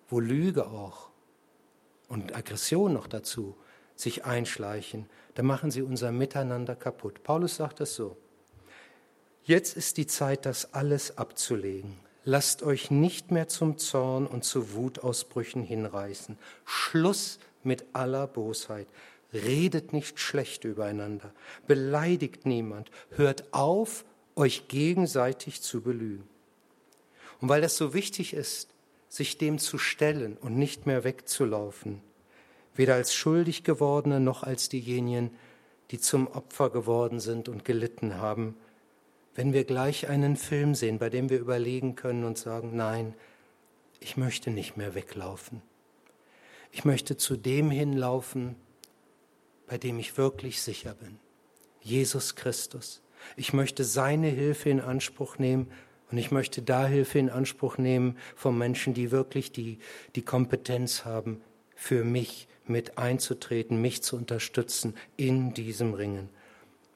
Wo 0.09 0.20
Lüge 0.20 0.66
auch 0.66 1.11
und 2.09 2.34
Aggression 2.34 2.92
noch 2.92 3.09
dazu 3.09 3.57
sich 3.97 4.24
einschleichen, 4.24 5.09
da 5.34 5.42
machen 5.42 5.70
sie 5.70 5.82
unser 5.82 6.12
Miteinander 6.12 6.76
kaputt. 6.76 7.22
Paulus 7.22 7.57
sagt 7.57 7.80
das 7.80 7.94
so. 7.94 8.16
Jetzt 9.44 9.76
ist 9.76 9.97
die 9.97 10.07
Zeit, 10.07 10.47
das 10.47 10.74
alles 10.74 11.18
abzulegen. 11.18 11.99
Lasst 12.24 12.62
euch 12.62 12.90
nicht 12.90 13.30
mehr 13.30 13.47
zum 13.47 13.78
Zorn 13.78 14.26
und 14.26 14.44
zu 14.44 14.72
Wutausbrüchen 14.74 15.62
hinreißen. 15.62 16.36
Schluss 16.64 17.38
mit 17.62 17.84
aller 17.92 18.26
Bosheit. 18.26 18.88
Redet 19.32 19.92
nicht 19.92 20.18
schlecht 20.18 20.64
übereinander. 20.64 21.32
Beleidigt 21.66 22.47
niemand. 22.47 22.90
Hört 23.11 23.53
auf, 23.53 24.05
euch 24.34 24.68
gegenseitig 24.68 25.62
zu 25.62 25.80
belügen. 25.80 26.28
Und 27.40 27.49
weil 27.49 27.61
das 27.61 27.76
so 27.76 27.94
wichtig 27.94 28.32
ist, 28.34 28.70
sich 29.09 29.38
dem 29.38 29.59
zu 29.59 29.78
stellen 29.78 30.36
und 30.36 30.59
nicht 30.59 30.86
mehr 30.86 31.05
wegzulaufen, 31.05 32.01
weder 32.77 32.95
als 32.95 33.14
schuldig 33.14 33.64
gewordene 33.64 34.20
noch 34.20 34.43
als 34.43 34.68
diejenigen, 34.68 35.31
die 35.91 36.01
zum 36.01 36.27
Opfer 36.27 36.70
geworden 36.70 37.20
sind 37.20 37.49
und 37.49 37.64
gelitten 37.64 38.16
haben, 38.16 38.57
wenn 39.35 39.53
wir 39.53 39.64
gleich 39.64 40.09
einen 40.09 40.37
Film 40.37 40.74
sehen, 40.74 40.99
bei 40.99 41.11
dem 41.11 41.31
wir 41.31 41.39
überlegen 41.39 41.95
können 41.95 42.24
und 42.24 42.39
sagen, 42.39 42.74
nein, 42.74 43.14
ich 44.01 44.16
möchte 44.16 44.51
nicht 44.51 44.77
mehr 44.77 44.95
weglaufen. 44.95 45.62
Ich 46.72 46.85
möchte 46.85 47.16
zu 47.16 47.37
dem 47.37 47.70
hinlaufen, 47.70 48.57
bei 49.66 49.79
dem 49.79 49.99
ich 49.99 50.16
wirklich 50.16 50.62
sicher 50.62 50.95
bin. 50.95 51.18
Jesus 51.81 52.35
Christus. 52.35 53.03
Ich 53.37 53.53
möchte 53.53 53.85
seine 53.85 54.29
Hilfe 54.29 54.70
in 54.70 54.81
Anspruch 54.81 55.39
nehmen 55.39 55.70
und 56.11 56.18
ich 56.18 56.31
möchte 56.31 56.62
da 56.62 56.87
Hilfe 56.87 57.18
in 57.18 57.31
Anspruch 57.31 57.79
nehmen 57.79 58.16
von 58.35 58.57
Menschen, 58.57 58.95
die 58.95 59.11
wirklich 59.11 59.53
die, 59.53 59.79
die 60.14 60.22
Kompetenz 60.22 61.05
haben, 61.05 61.43
für 61.74 62.05
mich 62.05 62.49
mit 62.69 62.99
einzutreten, 62.99 63.81
mich 63.81 64.03
zu 64.03 64.17
unterstützen 64.17 64.95
in 65.17 65.55
diesem 65.55 65.95
Ringen. 65.95 66.29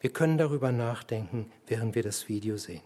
Wir 0.00 0.10
können 0.10 0.38
darüber 0.38 0.72
nachdenken, 0.72 1.52
während 1.66 1.94
wir 1.94 2.02
das 2.02 2.28
Video 2.28 2.56
sehen. 2.56 2.82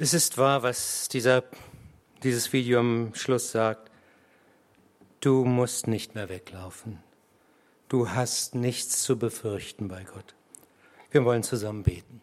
Es 0.00 0.14
ist 0.14 0.38
wahr, 0.38 0.62
was 0.62 1.08
dieser, 1.08 1.42
dieses 2.22 2.52
Video 2.52 2.78
am 2.78 3.14
Schluss 3.14 3.50
sagt. 3.50 3.90
Du 5.18 5.44
musst 5.44 5.88
nicht 5.88 6.14
mehr 6.14 6.28
weglaufen. 6.28 7.02
Du 7.88 8.08
hast 8.10 8.54
nichts 8.54 9.02
zu 9.02 9.18
befürchten 9.18 9.88
bei 9.88 10.04
Gott. 10.04 10.37
Wir 11.10 11.24
wollen 11.24 11.42
zusammen 11.42 11.82
beten. 11.82 12.20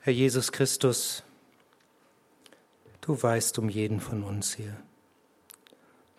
Herr 0.00 0.12
Jesus 0.12 0.50
Christus, 0.50 1.22
Du 3.00 3.20
weißt 3.20 3.58
um 3.58 3.68
jeden 3.68 3.98
von 3.98 4.22
uns 4.22 4.54
hier, 4.54 4.76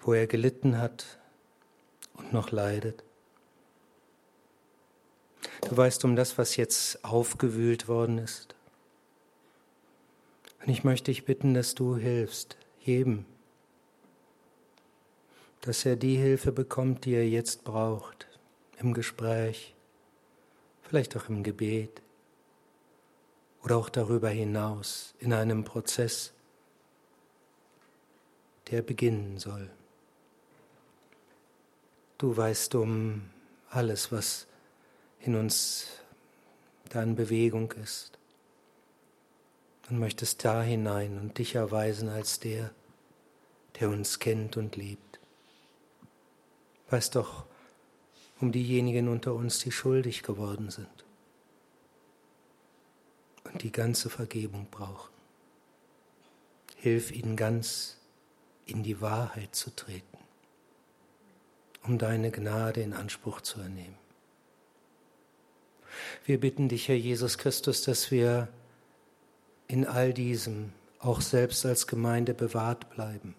wo 0.01 0.13
er 0.13 0.27
gelitten 0.27 0.77
hat 0.77 1.19
und 2.13 2.33
noch 2.33 2.51
leidet. 2.51 3.03
Du 5.69 5.77
weißt 5.77 6.03
um 6.05 6.15
das, 6.15 6.37
was 6.37 6.55
jetzt 6.55 7.05
aufgewühlt 7.05 7.87
worden 7.87 8.17
ist. 8.17 8.55
Und 10.61 10.69
ich 10.69 10.83
möchte 10.83 11.11
dich 11.11 11.25
bitten, 11.25 11.53
dass 11.53 11.75
du 11.75 11.95
hilfst, 11.95 12.57
jedem, 12.81 13.25
dass 15.61 15.85
er 15.85 15.95
die 15.95 16.17
Hilfe 16.17 16.51
bekommt, 16.51 17.05
die 17.05 17.13
er 17.13 17.29
jetzt 17.29 17.63
braucht, 17.63 18.27
im 18.79 18.93
Gespräch, 18.93 19.75
vielleicht 20.91 21.15
auch 21.15 21.29
im 21.29 21.41
Gebet 21.41 22.01
oder 23.63 23.77
auch 23.77 23.87
darüber 23.87 24.27
hinaus 24.27 25.13
in 25.19 25.31
einem 25.31 25.63
Prozess, 25.63 26.33
der 28.69 28.81
beginnen 28.81 29.37
soll. 29.37 29.69
Du 32.17 32.35
weißt 32.35 32.75
um 32.75 33.21
alles, 33.69 34.11
was 34.11 34.47
in 35.21 35.35
uns 35.35 35.87
da 36.89 37.01
in 37.01 37.15
Bewegung 37.15 37.71
ist 37.81 38.19
und 39.89 39.97
möchtest 39.97 40.43
da 40.43 40.61
hinein 40.61 41.17
und 41.17 41.37
dich 41.37 41.55
erweisen 41.55 42.09
als 42.09 42.41
der, 42.41 42.69
der 43.79 43.87
uns 43.87 44.19
kennt 44.19 44.57
und 44.57 44.75
liebt. 44.75 45.21
Weißt 46.89 47.15
doch 47.15 47.45
um 48.41 48.51
diejenigen 48.51 49.07
unter 49.07 49.33
uns, 49.33 49.59
die 49.59 49.71
schuldig 49.71 50.23
geworden 50.23 50.69
sind 50.69 51.05
und 53.43 53.63
die 53.63 53.71
ganze 53.71 54.09
Vergebung 54.09 54.67
brauchen. 54.71 55.11
Hilf 56.75 57.11
ihnen 57.11 57.35
ganz 57.35 57.97
in 58.65 58.83
die 58.83 59.01
Wahrheit 59.01 59.55
zu 59.55 59.69
treten, 59.75 60.17
um 61.83 61.97
deine 61.97 62.31
Gnade 62.31 62.81
in 62.81 62.93
Anspruch 62.93 63.41
zu 63.41 63.59
ernehmen. 63.59 63.97
Wir 66.25 66.39
bitten 66.39 66.69
dich, 66.69 66.87
Herr 66.87 66.95
Jesus 66.95 67.37
Christus, 67.37 67.83
dass 67.83 68.11
wir 68.11 68.47
in 69.67 69.85
all 69.85 70.13
diesem 70.13 70.73
auch 70.99 71.21
selbst 71.21 71.65
als 71.65 71.87
Gemeinde 71.87 72.33
bewahrt 72.33 72.89
bleiben. 72.89 73.35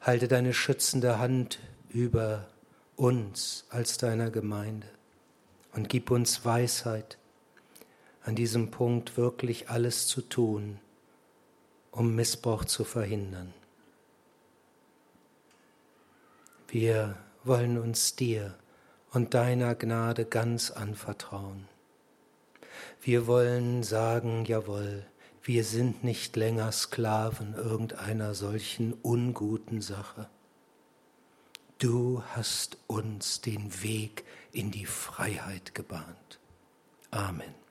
Halte 0.00 0.28
deine 0.28 0.54
schützende 0.54 1.18
Hand 1.18 1.58
über 1.90 2.48
uns 2.96 3.64
als 3.70 3.98
deiner 3.98 4.30
Gemeinde 4.30 4.86
und 5.72 5.88
gib 5.88 6.10
uns 6.10 6.44
Weisheit, 6.44 7.18
an 8.24 8.36
diesem 8.36 8.70
Punkt 8.70 9.16
wirklich 9.16 9.68
alles 9.68 10.06
zu 10.06 10.22
tun, 10.22 10.78
um 11.90 12.14
Missbrauch 12.14 12.64
zu 12.64 12.84
verhindern. 12.84 13.52
Wir 16.68 17.16
wollen 17.44 17.78
uns 17.78 18.16
dir 18.16 18.54
und 19.12 19.34
deiner 19.34 19.74
Gnade 19.74 20.24
ganz 20.24 20.70
anvertrauen. 20.70 21.68
Wir 23.00 23.26
wollen 23.26 23.82
sagen, 23.82 24.44
jawohl, 24.44 25.04
wir 25.42 25.64
sind 25.64 26.04
nicht 26.04 26.36
länger 26.36 26.70
Sklaven 26.70 27.54
irgendeiner 27.54 28.34
solchen 28.34 28.94
unguten 29.02 29.82
Sache. 29.82 30.28
Du 31.82 32.22
hast 32.36 32.78
uns 32.86 33.40
den 33.40 33.82
Weg 33.82 34.24
in 34.52 34.70
die 34.70 34.86
Freiheit 34.86 35.74
gebahnt. 35.74 36.38
Amen. 37.10 37.61